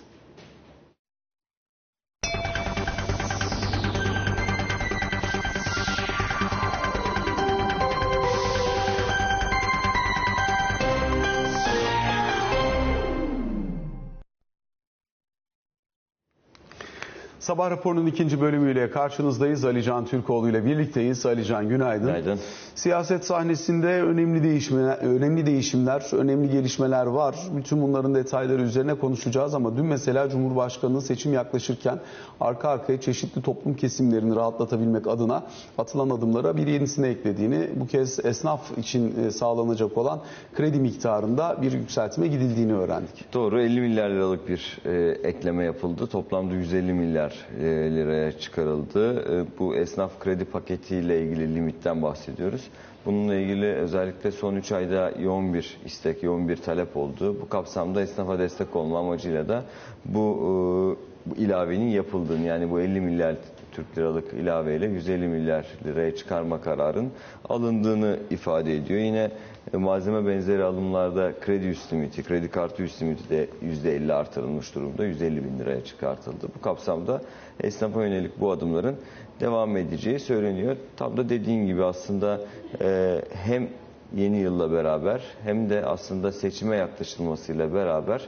Sabah 17.45 17.71
raporunun 17.71 18.05
ikinci 18.05 18.41
bölümüyle 18.41 18.89
karşınızdayız. 18.89 19.65
Ali 19.65 19.83
Can 19.83 20.05
Türkoğlu 20.05 20.49
ile 20.49 20.65
birlikteyiz. 20.65 21.25
Ali 21.25 21.45
Can 21.45 21.69
günaydın. 21.69 22.07
Günaydın. 22.07 22.39
Siyaset 22.75 23.25
sahnesinde 23.25 23.87
önemli 23.87 24.43
değişimler, 24.43 24.97
önemli 24.97 25.45
değişimler, 25.45 26.13
önemli 26.13 26.51
gelişmeler 26.51 27.05
var. 27.05 27.35
Bütün 27.57 27.81
bunların 27.81 28.15
detayları 28.15 28.61
üzerine 28.61 28.93
konuşacağız 28.93 29.53
ama 29.53 29.77
dün 29.77 29.85
mesela 29.85 30.29
Cumhurbaşkanı'nın 30.29 30.99
seçim 30.99 31.33
yaklaşırken 31.33 31.99
arka 32.39 32.69
arkaya 32.69 33.01
çeşitli 33.01 33.41
toplum 33.41 33.73
kesimlerini 33.73 34.35
rahatlatabilmek 34.35 35.07
adına 35.07 35.43
atılan 35.77 36.09
adımlara 36.09 36.57
bir 36.57 36.67
yenisini 36.67 37.07
eklediğini, 37.07 37.69
bu 37.75 37.87
kez 37.87 38.25
esnaf 38.25 38.77
için 38.77 39.25
e, 39.25 39.31
sağlanacak 39.31 39.97
olan 39.97 40.19
kredi 40.55 40.79
miktarında 40.79 41.57
bir 41.61 41.71
yükseltime 41.71 42.27
gidildiğini 42.27 42.73
öğrendik. 42.73 43.33
Doğru 43.33 43.61
50 43.61 43.81
milyar 43.81 44.09
liralık 44.09 44.47
bir 44.47 44.77
e, 44.85 45.11
ekleme 45.23 45.63
yapıldı. 45.63 46.07
Toplamda 46.07 46.53
150 46.53 46.93
milyar 46.93 47.33
e, 47.59 47.63
liraya 47.95 48.39
çıkarıldı. 48.39 49.19
E, 49.33 49.45
bu 49.59 49.75
esnaf 49.75 50.19
kredi 50.19 50.45
paketiyle 50.45 51.21
ilgili 51.21 51.55
limitten 51.55 52.01
bahsediyoruz. 52.01 52.64
Bununla 53.05 53.35
ilgili 53.35 53.65
özellikle 53.65 54.31
son 54.31 54.55
3 54.55 54.71
ayda 54.71 55.11
yoğun 55.21 55.53
bir 55.53 55.77
istek, 55.85 56.23
yoğun 56.23 56.49
bir 56.49 56.57
talep 56.57 56.97
oldu. 56.97 57.37
Bu 57.41 57.49
kapsamda 57.49 58.01
esnafa 58.01 58.39
destek 58.39 58.75
olma 58.75 58.99
amacıyla 58.99 59.47
da 59.47 59.63
bu, 60.05 60.19
e, 60.19 61.29
bu 61.29 61.35
ilavenin 61.35 61.89
yapıldığını 61.89 62.45
yani 62.45 62.71
bu 62.71 62.81
50 62.81 63.01
milyar 63.01 63.35
Türk 63.71 63.97
liralık 63.97 64.33
ilaveyle 64.33 64.85
150 64.85 65.27
milyar 65.27 65.65
liraya 65.85 66.15
çıkarma 66.15 66.61
kararın 66.61 67.11
alındığını 67.49 68.19
ifade 68.29 68.75
ediyor. 68.75 68.99
Yine 68.99 69.31
e, 69.73 69.77
malzeme 69.77 70.27
benzeri 70.27 70.63
alımlarda 70.63 71.33
kredi 71.41 71.67
üst 71.67 71.93
limiti, 71.93 72.23
kredi 72.23 72.49
kartı 72.49 72.83
üst 72.83 73.01
limiti 73.01 73.29
de 73.29 73.47
%50 73.85 74.13
artırılmış 74.13 74.75
durumda. 74.75 75.05
150 75.05 75.43
bin 75.43 75.59
liraya 75.59 75.83
çıkartıldı. 75.83 76.47
Bu 76.57 76.61
kapsamda 76.61 77.21
esnafa 77.63 78.03
yönelik 78.03 78.39
bu 78.39 78.51
adımların 78.51 78.95
devam 79.39 79.77
edeceği 79.77 80.19
söyleniyor. 80.19 80.75
Tam 80.97 81.17
da 81.17 81.29
dediğin 81.29 81.67
gibi 81.67 81.83
aslında 81.83 82.41
e, 82.81 83.21
hem 83.33 83.67
yeni 84.15 84.37
yılla 84.37 84.71
beraber 84.71 85.21
hem 85.43 85.69
de 85.69 85.85
aslında 85.85 86.31
seçime 86.31 86.75
yaklaşılmasıyla 86.75 87.73
beraber 87.73 88.21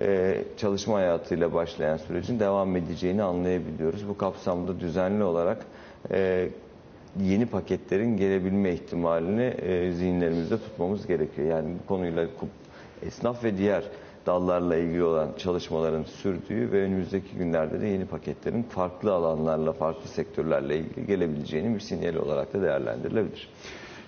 e, 0.00 0.38
çalışma 0.56 0.96
hayatıyla 0.96 1.54
başlayan 1.54 1.96
sürecin 1.96 2.40
devam 2.40 2.76
edeceğini 2.76 3.22
anlayabiliyoruz. 3.22 4.08
Bu 4.08 4.16
kapsamda 4.16 4.80
düzenli 4.80 5.24
olarak 5.24 5.66
e, 6.10 6.48
yeni 7.20 7.46
paketlerin 7.46 8.16
gelebilme 8.16 8.72
ihtimalini 8.72 9.42
e, 9.42 9.92
zihinlerimizde 9.92 10.56
tutmamız 10.56 11.06
gerekiyor. 11.06 11.48
Yani 11.48 11.74
bu 11.82 11.86
konuyla 11.88 12.26
esnaf 13.06 13.44
ve 13.44 13.58
diğer 13.58 13.84
dallarla 14.26 14.76
ilgili 14.76 15.04
olan 15.04 15.28
çalışmaların 15.38 16.02
sürdüğü 16.02 16.72
ve 16.72 16.82
önümüzdeki 16.82 17.36
günlerde 17.36 17.80
de 17.80 17.86
yeni 17.86 18.06
paketlerin 18.06 18.62
farklı 18.62 19.12
alanlarla, 19.12 19.72
farklı 19.72 20.08
sektörlerle 20.08 20.78
ilgili 20.78 21.06
gelebileceğini 21.06 21.74
bir 21.74 21.80
sinyal 21.80 22.14
olarak 22.14 22.54
da 22.54 22.62
değerlendirilebilir. 22.62 23.48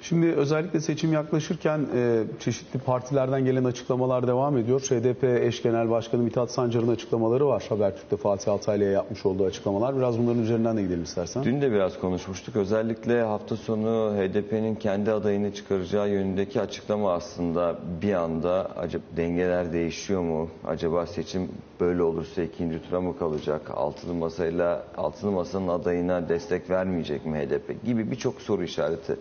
Şimdi 0.09 0.27
özellikle 0.27 0.81
seçim 0.81 1.13
yaklaşırken 1.13 1.87
e, 1.95 2.23
çeşitli 2.41 2.79
partilerden 2.79 3.45
gelen 3.45 3.65
açıklamalar 3.65 4.27
devam 4.27 4.57
ediyor. 4.59 4.81
HDP 4.81 5.25
eş 5.25 5.63
genel 5.63 5.91
başkanı 5.91 6.23
Mithat 6.23 6.51
Sancar'ın 6.51 6.89
açıklamaları 6.89 7.47
var. 7.47 7.65
Habertürk'te 7.69 8.17
Fatih 8.17 8.53
Altaylı'ya 8.53 8.91
yapmış 8.91 9.27
olduğu 9.27 9.45
açıklamalar. 9.45 9.97
Biraz 9.97 10.19
bunların 10.19 10.43
üzerinden 10.43 10.77
de 10.77 10.83
gidelim 10.83 11.03
istersen. 11.03 11.45
Dün 11.45 11.61
de 11.61 11.73
biraz 11.73 12.01
konuşmuştuk. 12.01 12.57
Özellikle 12.57 13.23
hafta 13.23 13.57
sonu 13.57 14.15
HDP'nin 14.17 14.75
kendi 14.75 15.11
adayını 15.11 15.55
çıkaracağı 15.55 16.11
yönündeki 16.11 16.61
açıklama 16.61 17.13
aslında 17.13 17.79
bir 18.03 18.15
anda 18.15 18.71
acaba 18.77 19.05
dengeler 19.17 19.73
değişiyor 19.73 20.23
mu? 20.23 20.49
Acaba 20.67 21.07
seçim 21.07 21.49
böyle 21.81 22.03
olursa 22.03 22.43
ikinci 22.43 22.83
tura 22.83 23.01
mı 23.01 23.19
kalacak? 23.19 23.71
Altılı 23.75 24.15
masayla 24.15 24.85
altılı 24.97 25.31
masanın 25.31 25.69
adayına 25.69 26.29
destek 26.29 26.71
vermeyecek 26.71 27.27
mi 27.27 27.39
HDP 27.39 27.85
gibi 27.85 28.11
birçok 28.11 28.41
soru 28.41 28.65
işareti 28.65 29.17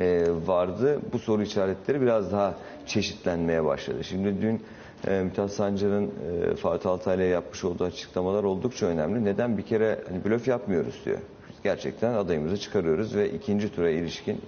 e, 0.00 0.26
vardı. 0.46 1.00
Bu 1.12 1.18
soru 1.18 1.42
işaretleri 1.42 2.00
biraz 2.00 2.32
daha 2.32 2.54
çeşitlenmeye 2.86 3.64
başladı. 3.64 4.04
Şimdi 4.04 4.42
dün 4.42 4.62
e, 5.06 5.22
Mithat 5.22 5.52
Sancar'ın 5.52 6.06
e, 6.50 6.56
Fatih 6.56 6.90
Altaylı'ya 6.90 7.28
yapmış 7.28 7.64
olduğu 7.64 7.84
açıklamalar 7.84 8.44
oldukça 8.44 8.86
önemli. 8.86 9.24
Neden? 9.24 9.58
Bir 9.58 9.62
kere 9.62 10.00
hani 10.08 10.24
blöf 10.24 10.48
yapmıyoruz 10.48 10.94
diyor. 11.04 11.18
Gerçekten 11.64 12.14
adayımızı 12.14 12.56
çıkarıyoruz 12.56 13.16
ve 13.16 13.30
ikinci 13.30 13.74
tura 13.74 13.90
ilişkin 13.90 14.40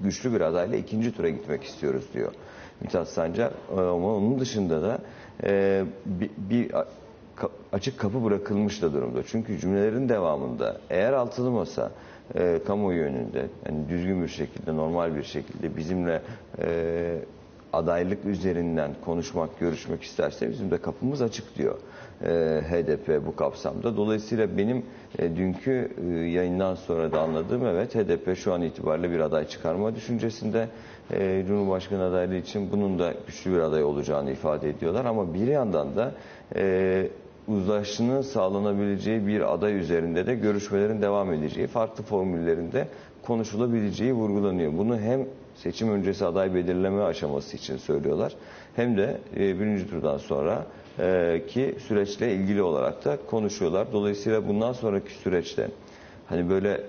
güçlü 0.00 0.32
bir 0.34 0.40
adayla 0.40 0.78
ikinci 0.78 1.16
tura 1.16 1.28
gitmek 1.28 1.64
istiyoruz 1.64 2.04
diyor. 2.14 2.32
Mithat 2.80 3.08
Sancar 3.08 3.50
E, 3.76 3.80
ama 3.80 4.14
onun 4.16 4.40
dışında 4.40 4.82
da 4.82 4.98
e, 5.44 5.84
bir, 6.06 6.30
bir 6.50 6.70
açık 7.72 7.98
kapı 7.98 8.24
bırakılmış 8.24 8.82
da 8.82 8.92
durumda. 8.92 9.22
Çünkü 9.26 9.58
cümlelerin 9.58 10.08
devamında 10.08 10.80
eğer 10.90 11.12
altılı 11.12 11.50
masa 11.50 11.90
e, 12.34 12.60
kamuoyu 12.66 13.02
önünde 13.02 13.46
yani 13.66 13.88
düzgün 13.88 14.22
bir 14.22 14.28
şekilde 14.28 14.76
normal 14.76 15.16
bir 15.16 15.22
şekilde 15.22 15.76
bizimle 15.76 16.22
e, 16.62 17.18
adaylık 17.72 18.24
üzerinden 18.24 18.90
konuşmak, 19.04 19.60
görüşmek 19.60 20.02
isterse 20.02 20.50
bizim 20.50 20.70
de 20.70 20.78
kapımız 20.78 21.22
açık 21.22 21.58
diyor 21.58 21.78
e, 22.24 22.28
HDP 22.70 23.26
bu 23.26 23.36
kapsamda. 23.36 23.96
Dolayısıyla 23.96 24.58
benim 24.58 24.82
e, 25.18 25.36
dünkü 25.36 25.90
e, 26.06 26.14
yayından 26.14 26.74
sonra 26.74 27.12
da 27.12 27.20
anladığım 27.20 27.66
evet 27.66 27.94
HDP 27.94 28.36
şu 28.36 28.52
an 28.52 28.62
itibariyle 28.62 29.10
bir 29.10 29.20
aday 29.20 29.46
çıkarma 29.48 29.94
düşüncesinde. 29.94 30.68
E, 31.12 31.44
Cumhurbaşkanı 31.46 32.04
adaylığı 32.04 32.36
için 32.36 32.72
bunun 32.72 32.98
da 32.98 33.14
güçlü 33.26 33.52
bir 33.54 33.58
aday 33.58 33.82
olacağını 33.84 34.30
ifade 34.30 34.70
ediyorlar 34.70 35.04
ama 35.04 35.34
bir 35.34 35.46
yandan 35.46 35.96
da 35.96 36.12
e, 36.56 37.08
uzlaşının 37.48 38.22
sağlanabileceği 38.22 39.26
bir 39.26 39.54
aday 39.54 39.78
üzerinde 39.78 40.26
de 40.26 40.34
görüşmelerin 40.34 41.02
devam 41.02 41.32
edeceği, 41.32 41.66
farklı 41.66 42.04
formüllerinde 42.04 42.88
konuşulabileceği 43.22 44.12
vurgulanıyor. 44.12 44.72
Bunu 44.78 44.98
hem 44.98 45.26
seçim 45.54 45.90
öncesi 45.92 46.26
aday 46.26 46.54
belirleme 46.54 47.02
aşaması 47.02 47.56
için 47.56 47.76
söylüyorlar 47.76 48.32
hem 48.76 48.96
de 48.96 49.18
e, 49.36 49.60
birinci 49.60 49.90
turdan 49.90 50.18
sonra 50.18 50.66
e, 50.98 51.42
ki 51.48 51.74
süreçle 51.86 52.34
ilgili 52.34 52.62
olarak 52.62 53.04
da 53.04 53.18
konuşuyorlar. 53.30 53.86
Dolayısıyla 53.92 54.48
bundan 54.48 54.72
sonraki 54.72 55.12
süreçte 55.14 55.68
hani 56.26 56.50
böyle 56.50 56.80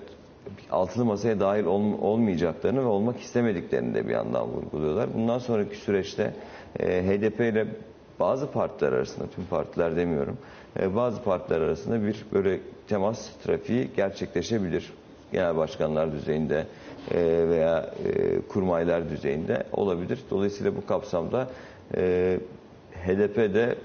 altılı 0.71 1.05
masaya 1.05 1.39
dahil 1.39 1.63
ol- 1.65 2.01
olmayacaklarını 2.01 2.79
ve 2.81 2.85
olmak 2.87 3.19
istemediklerini 3.19 3.93
de 3.95 4.07
bir 4.07 4.13
yandan 4.13 4.47
vurguluyorlar. 4.47 5.13
Bundan 5.13 5.39
sonraki 5.39 5.75
süreçte 5.77 6.33
e, 6.79 6.85
HDP 7.07 7.39
ile 7.39 7.67
bazı 8.19 8.51
partiler 8.51 8.91
arasında, 8.91 9.27
tüm 9.35 9.45
partiler 9.45 9.95
demiyorum, 9.95 10.37
e, 10.79 10.95
bazı 10.95 11.23
partiler 11.23 11.61
arasında 11.61 12.03
bir 12.03 12.25
böyle 12.33 12.59
temas 12.87 13.29
trafiği 13.43 13.89
gerçekleşebilir. 13.95 14.93
Genel 15.31 15.55
başkanlar 15.57 16.11
düzeyinde 16.11 16.65
e, 17.11 17.49
veya 17.49 17.93
e, 18.05 18.41
kurmaylar 18.41 19.09
düzeyinde 19.09 19.63
olabilir. 19.73 20.19
Dolayısıyla 20.31 20.75
bu 20.75 20.85
kapsamda 20.85 21.47
HDP'de 23.05 23.75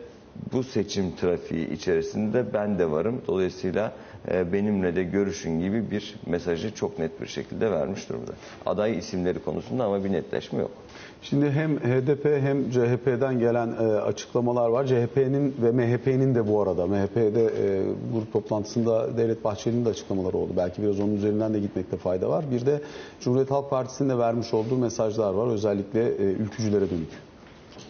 bu 0.52 0.62
seçim 0.62 1.16
trafiği 1.16 1.70
içerisinde 1.70 2.44
ben 2.54 2.78
de 2.78 2.90
varım. 2.90 3.22
Dolayısıyla 3.26 3.92
e, 4.32 4.52
benimle 4.52 4.96
de 4.96 5.02
görüşün 5.02 5.60
gibi 5.60 5.90
bir 5.90 6.14
mesajı 6.26 6.74
çok 6.74 6.98
net 6.98 7.20
bir 7.20 7.26
şekilde 7.26 7.70
vermiş 7.70 8.08
durumda. 8.08 8.32
Aday 8.66 8.98
isimleri 8.98 9.38
konusunda 9.38 9.84
ama 9.84 10.04
bir 10.04 10.12
netleşme 10.12 10.60
yok. 10.60 10.70
Şimdi 11.22 11.50
hem 11.50 11.78
HDP 11.78 12.24
hem 12.24 12.70
CHP'den 12.70 13.38
gelen 13.38 13.68
e, 13.68 13.82
açıklamalar 13.82 14.68
var. 14.68 14.86
CHP'nin 14.86 15.54
ve 15.62 15.70
MHP'nin 15.70 16.34
de 16.34 16.48
bu 16.48 16.62
arada. 16.62 16.86
MHP'de 16.86 17.44
e, 17.44 17.82
grup 18.12 18.32
toplantısında 18.32 19.16
Devlet 19.16 19.44
Bahçeli'nin 19.44 19.84
de 19.84 19.88
açıklamaları 19.88 20.36
oldu. 20.36 20.52
Belki 20.56 20.82
biraz 20.82 21.00
onun 21.00 21.16
üzerinden 21.16 21.54
de 21.54 21.58
gitmekte 21.60 21.96
fayda 21.96 22.28
var. 22.28 22.44
Bir 22.50 22.66
de 22.66 22.80
Cumhuriyet 23.20 23.50
Halk 23.50 23.70
Partisi'nin 23.70 24.08
de 24.08 24.18
vermiş 24.18 24.54
olduğu 24.54 24.76
mesajlar 24.76 25.34
var. 25.34 25.46
Özellikle 25.46 26.08
e, 26.08 26.22
ülkücülere 26.22 26.90
dönük. 26.90 27.10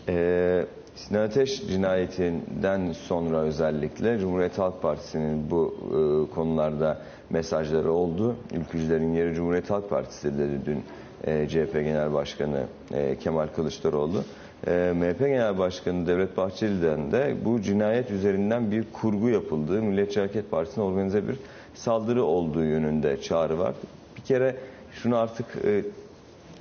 Ee, 0.09 0.67
Sinan 0.97 1.23
Ateş 1.23 1.67
cinayetinden 1.69 2.93
sonra 2.93 3.39
özellikle 3.39 4.19
Cumhuriyet 4.19 4.59
Halk 4.59 4.83
Partisi'nin 4.83 5.51
bu 5.51 5.75
e, 5.85 6.35
konularda 6.35 6.99
mesajları 7.31 7.93
oldu. 7.93 8.37
Ülkücülerin 8.53 9.13
yeri 9.13 9.35
Cumhuriyet 9.35 9.71
Halk 9.71 9.91
Partisi 9.91 10.39
dedi 10.39 10.61
dün 10.67 10.85
e, 11.25 11.49
CHP 11.49 11.73
Genel 11.73 12.13
Başkanı 12.13 12.65
e, 12.95 13.17
Kemal 13.19 13.47
Kılıçdaroğlu. 13.47 14.25
E, 14.67 14.93
MHP 14.97 15.19
Genel 15.19 15.59
Başkanı 15.59 16.07
Devlet 16.07 16.37
Bahçeli'den 16.37 17.13
de 17.13 17.35
bu 17.45 17.63
cinayet 17.63 18.11
üzerinden 18.11 18.71
bir 18.71 18.85
kurgu 18.93 19.29
yapıldığı, 19.29 19.83
Milliyetçi 19.83 20.21
Hareket 20.21 20.51
Partisi'ne 20.51 20.85
organize 20.85 21.29
bir 21.29 21.37
saldırı 21.75 22.25
olduğu 22.25 22.65
yönünde 22.65 23.21
çağrı 23.21 23.59
var. 23.59 23.75
Bir 24.17 24.23
kere 24.23 24.57
şunu 24.93 25.17
artık 25.17 25.47
e, 25.65 25.85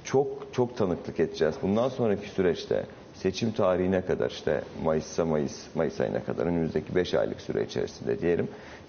çok 0.03 0.27
çok 0.51 0.77
tanıklık 0.77 1.19
edeceğiz. 1.19 1.55
Bundan 1.61 1.89
sonraki 1.89 2.29
süreçte 2.29 2.85
seçim 3.23 3.51
tarihine 3.51 4.01
kadar 4.01 4.29
işte 4.29 4.61
Mayıs'a 4.83 5.25
Mayıs, 5.25 5.75
Mayıs 5.75 6.01
ayına 6.01 6.23
kadar 6.23 6.45
önümüzdeki 6.45 6.95
5 6.95 7.13
aylık 7.13 7.41
süre 7.41 7.63
içerisinde 7.63 8.19
diyelim. 8.19 8.47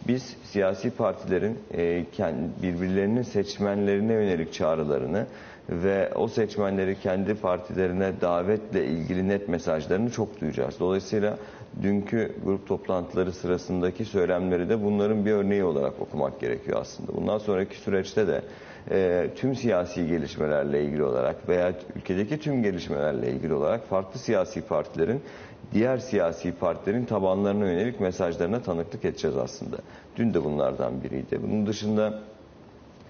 Biz 0.09 0.37
siyasi 0.44 0.90
partilerin 0.90 1.59
e, 1.75 2.05
kendi, 2.12 2.62
birbirlerinin 2.62 3.23
seçmenlerine 3.23 4.12
yönelik 4.12 4.53
çağrılarını 4.53 5.27
ve 5.68 6.11
o 6.14 6.29
seçmenleri 6.29 7.01
kendi 7.01 7.35
partilerine 7.35 8.12
davetle 8.20 8.87
ilgili 8.87 9.29
net 9.29 9.49
mesajlarını 9.49 10.11
çok 10.11 10.40
duyacağız. 10.40 10.75
Dolayısıyla 10.81 11.38
dünkü 11.83 12.33
grup 12.44 12.68
toplantıları 12.68 13.33
sırasındaki 13.33 14.05
söylemleri 14.05 14.68
de 14.68 14.85
bunların 14.85 15.27
bir 15.27 15.33
örneği 15.33 15.64
olarak 15.64 16.01
okumak 16.01 16.40
gerekiyor 16.40 16.81
aslında. 16.81 17.16
Bundan 17.16 17.38
sonraki 17.38 17.77
süreçte 17.77 18.27
de 18.27 18.42
e, 18.90 19.31
tüm 19.37 19.55
siyasi 19.55 20.07
gelişmelerle 20.07 20.85
ilgili 20.85 21.05
olarak 21.05 21.49
veya 21.49 21.73
ülkedeki 21.97 22.38
tüm 22.40 22.62
gelişmelerle 22.62 23.31
ilgili 23.31 23.55
olarak 23.55 23.87
farklı 23.87 24.20
siyasi 24.20 24.62
partilerin 24.62 25.23
diğer 25.73 25.99
siyasi 25.99 26.53
partilerin 26.53 27.05
tabanlarına 27.05 27.66
yönelik 27.66 28.01
mesajlarına 28.01 28.62
tanıklık 28.62 29.05
edeceğiz 29.05 29.37
aslında. 29.37 29.77
Dün 30.16 30.35
de 30.35 30.44
bunlardan 30.44 31.03
biriydi. 31.03 31.40
Bunun 31.42 31.66
dışında 31.66 32.20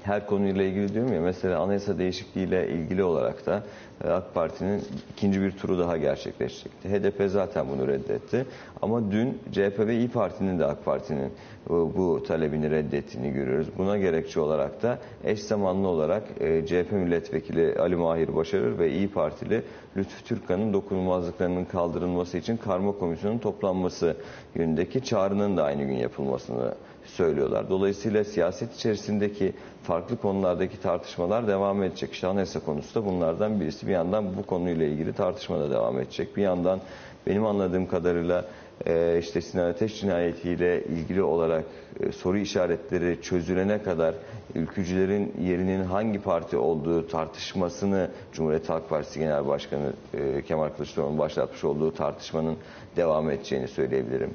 her 0.04 0.26
konuyla 0.26 0.62
ilgili 0.62 0.94
diyorum 0.94 1.12
ya 1.12 1.20
mesela 1.20 1.60
anayasa 1.60 1.98
değişikliğiyle 1.98 2.68
ilgili 2.68 3.04
olarak 3.04 3.46
da 3.46 3.62
e, 4.04 4.08
AK 4.08 4.34
Parti'nin 4.34 4.82
ikinci 5.12 5.40
bir 5.42 5.50
turu 5.50 5.78
daha 5.78 5.96
gerçekleşecekti. 5.96 6.88
HDP 6.88 7.30
zaten 7.30 7.66
bunu 7.68 7.88
reddetti. 7.88 8.46
Ama 8.82 9.10
dün 9.10 9.38
CHP 9.52 9.78
ve 9.78 9.96
İyi 9.96 10.08
Parti'nin 10.08 10.58
de 10.58 10.64
AK 10.66 10.84
Parti'nin 10.84 11.32
bu, 11.68 11.92
bu 11.96 12.22
talebini 12.22 12.70
reddettiğini 12.70 13.32
görüyoruz. 13.32 13.68
Buna 13.78 13.98
gerekçe 13.98 14.40
olarak 14.40 14.82
da 14.82 14.98
eş 15.24 15.42
zamanlı 15.42 15.88
olarak 15.88 16.22
e, 16.40 16.66
CHP 16.66 16.92
milletvekili 16.92 17.78
Ali 17.78 17.96
Mahir 17.96 18.36
Başarır 18.36 18.78
ve 18.78 18.90
İyi 18.90 19.08
Partili 19.08 19.62
Lütfü 19.96 20.24
Türkan'ın 20.24 20.72
dokunulmazlıklarının 20.72 21.64
kaldırılması 21.64 22.38
için 22.38 22.56
karma 22.56 22.92
komisyonun 22.92 23.38
toplanması 23.38 24.16
yönündeki 24.54 25.04
çağrının 25.04 25.56
da 25.56 25.64
aynı 25.64 25.82
gün 25.84 25.96
yapılmasını 25.96 26.74
söylüyorlar. 27.04 27.70
Dolayısıyla 27.70 28.24
siyaset 28.24 28.74
içerisindeki 28.74 29.52
farklı 29.82 30.16
konulardaki 30.16 30.80
tartışmalar 30.80 31.48
devam 31.48 31.82
edecek. 31.82 32.24
Anayasa 32.24 32.60
konusu 32.60 32.94
da 33.02 33.06
bunlardan 33.06 33.60
birisi. 33.60 33.86
Bir 33.86 33.92
yandan 33.92 34.36
bu 34.36 34.46
konuyla 34.46 34.86
ilgili 34.86 35.12
tartışma 35.12 35.60
da 35.60 35.70
devam 35.70 36.00
edecek. 36.00 36.36
Bir 36.36 36.42
yandan 36.42 36.80
benim 37.26 37.46
anladığım 37.46 37.86
kadarıyla 37.86 38.44
e, 38.86 39.18
işte 39.18 39.40
Sinan 39.40 39.70
Ateş 39.70 40.00
cinayetiyle 40.00 40.84
ilgili 40.84 41.22
olarak 41.22 41.64
e, 42.00 42.12
soru 42.12 42.38
işaretleri 42.38 43.22
çözülene 43.22 43.82
kadar 43.82 44.14
ülkücülerin 44.54 45.34
yerinin 45.40 45.84
hangi 45.84 46.18
parti 46.22 46.56
olduğu 46.56 47.08
tartışmasını 47.08 48.10
Cumhuriyet 48.32 48.68
Halk 48.68 48.88
Partisi 48.88 49.18
Genel 49.18 49.46
Başkanı 49.46 49.92
e, 50.14 50.42
Kemal 50.42 50.68
Kılıçdaroğlu'nun 50.68 51.18
başlatmış 51.18 51.64
olduğu 51.64 51.94
tartışmanın 51.94 52.56
devam 52.96 53.30
edeceğini 53.30 53.68
söyleyebilirim. 53.68 54.34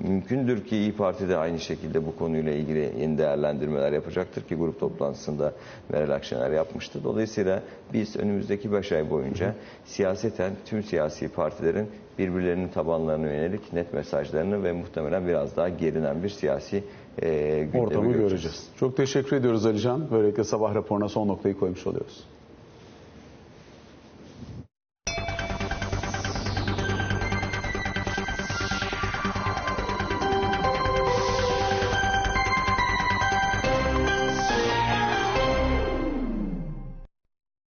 Mümkündür 0.00 0.64
ki 0.64 0.76
İyi 0.76 0.92
Parti 0.92 1.28
de 1.28 1.36
aynı 1.36 1.60
şekilde 1.60 2.06
bu 2.06 2.16
konuyla 2.16 2.52
ilgili 2.52 2.92
yeni 3.00 3.18
değerlendirmeler 3.18 3.92
yapacaktır 3.92 4.42
ki 4.42 4.54
grup 4.54 4.80
toplantısında 4.80 5.52
Meral 5.88 6.10
Akşener 6.14 6.50
yapmıştı. 6.50 7.00
Dolayısıyla 7.04 7.62
biz 7.92 8.16
önümüzdeki 8.16 8.72
5 8.72 8.92
ay 8.92 9.10
boyunca 9.10 9.54
siyaseten 9.84 10.52
tüm 10.66 10.82
siyasi 10.82 11.28
partilerin 11.28 11.86
birbirlerinin 12.18 12.68
tabanlarına 12.68 13.26
yönelik 13.32 13.72
net 13.72 13.94
mesajlarını 13.94 14.64
ve 14.64 14.72
muhtemelen 14.72 15.26
biraz 15.26 15.56
daha 15.56 15.68
gerinen 15.68 16.22
bir 16.22 16.28
siyasi 16.28 16.84
e, 17.22 17.28
gündemi 17.64 17.82
Ortamı 17.84 18.04
göreceğiz. 18.06 18.30
göreceğiz. 18.30 18.68
Çok 18.80 18.96
teşekkür 18.96 19.36
ediyoruz 19.36 19.66
Alican. 19.66 20.10
Böylelikle 20.10 20.44
sabah 20.44 20.74
raporuna 20.74 21.08
son 21.08 21.28
noktayı 21.28 21.58
koymuş 21.58 21.86
oluyoruz. 21.86 22.24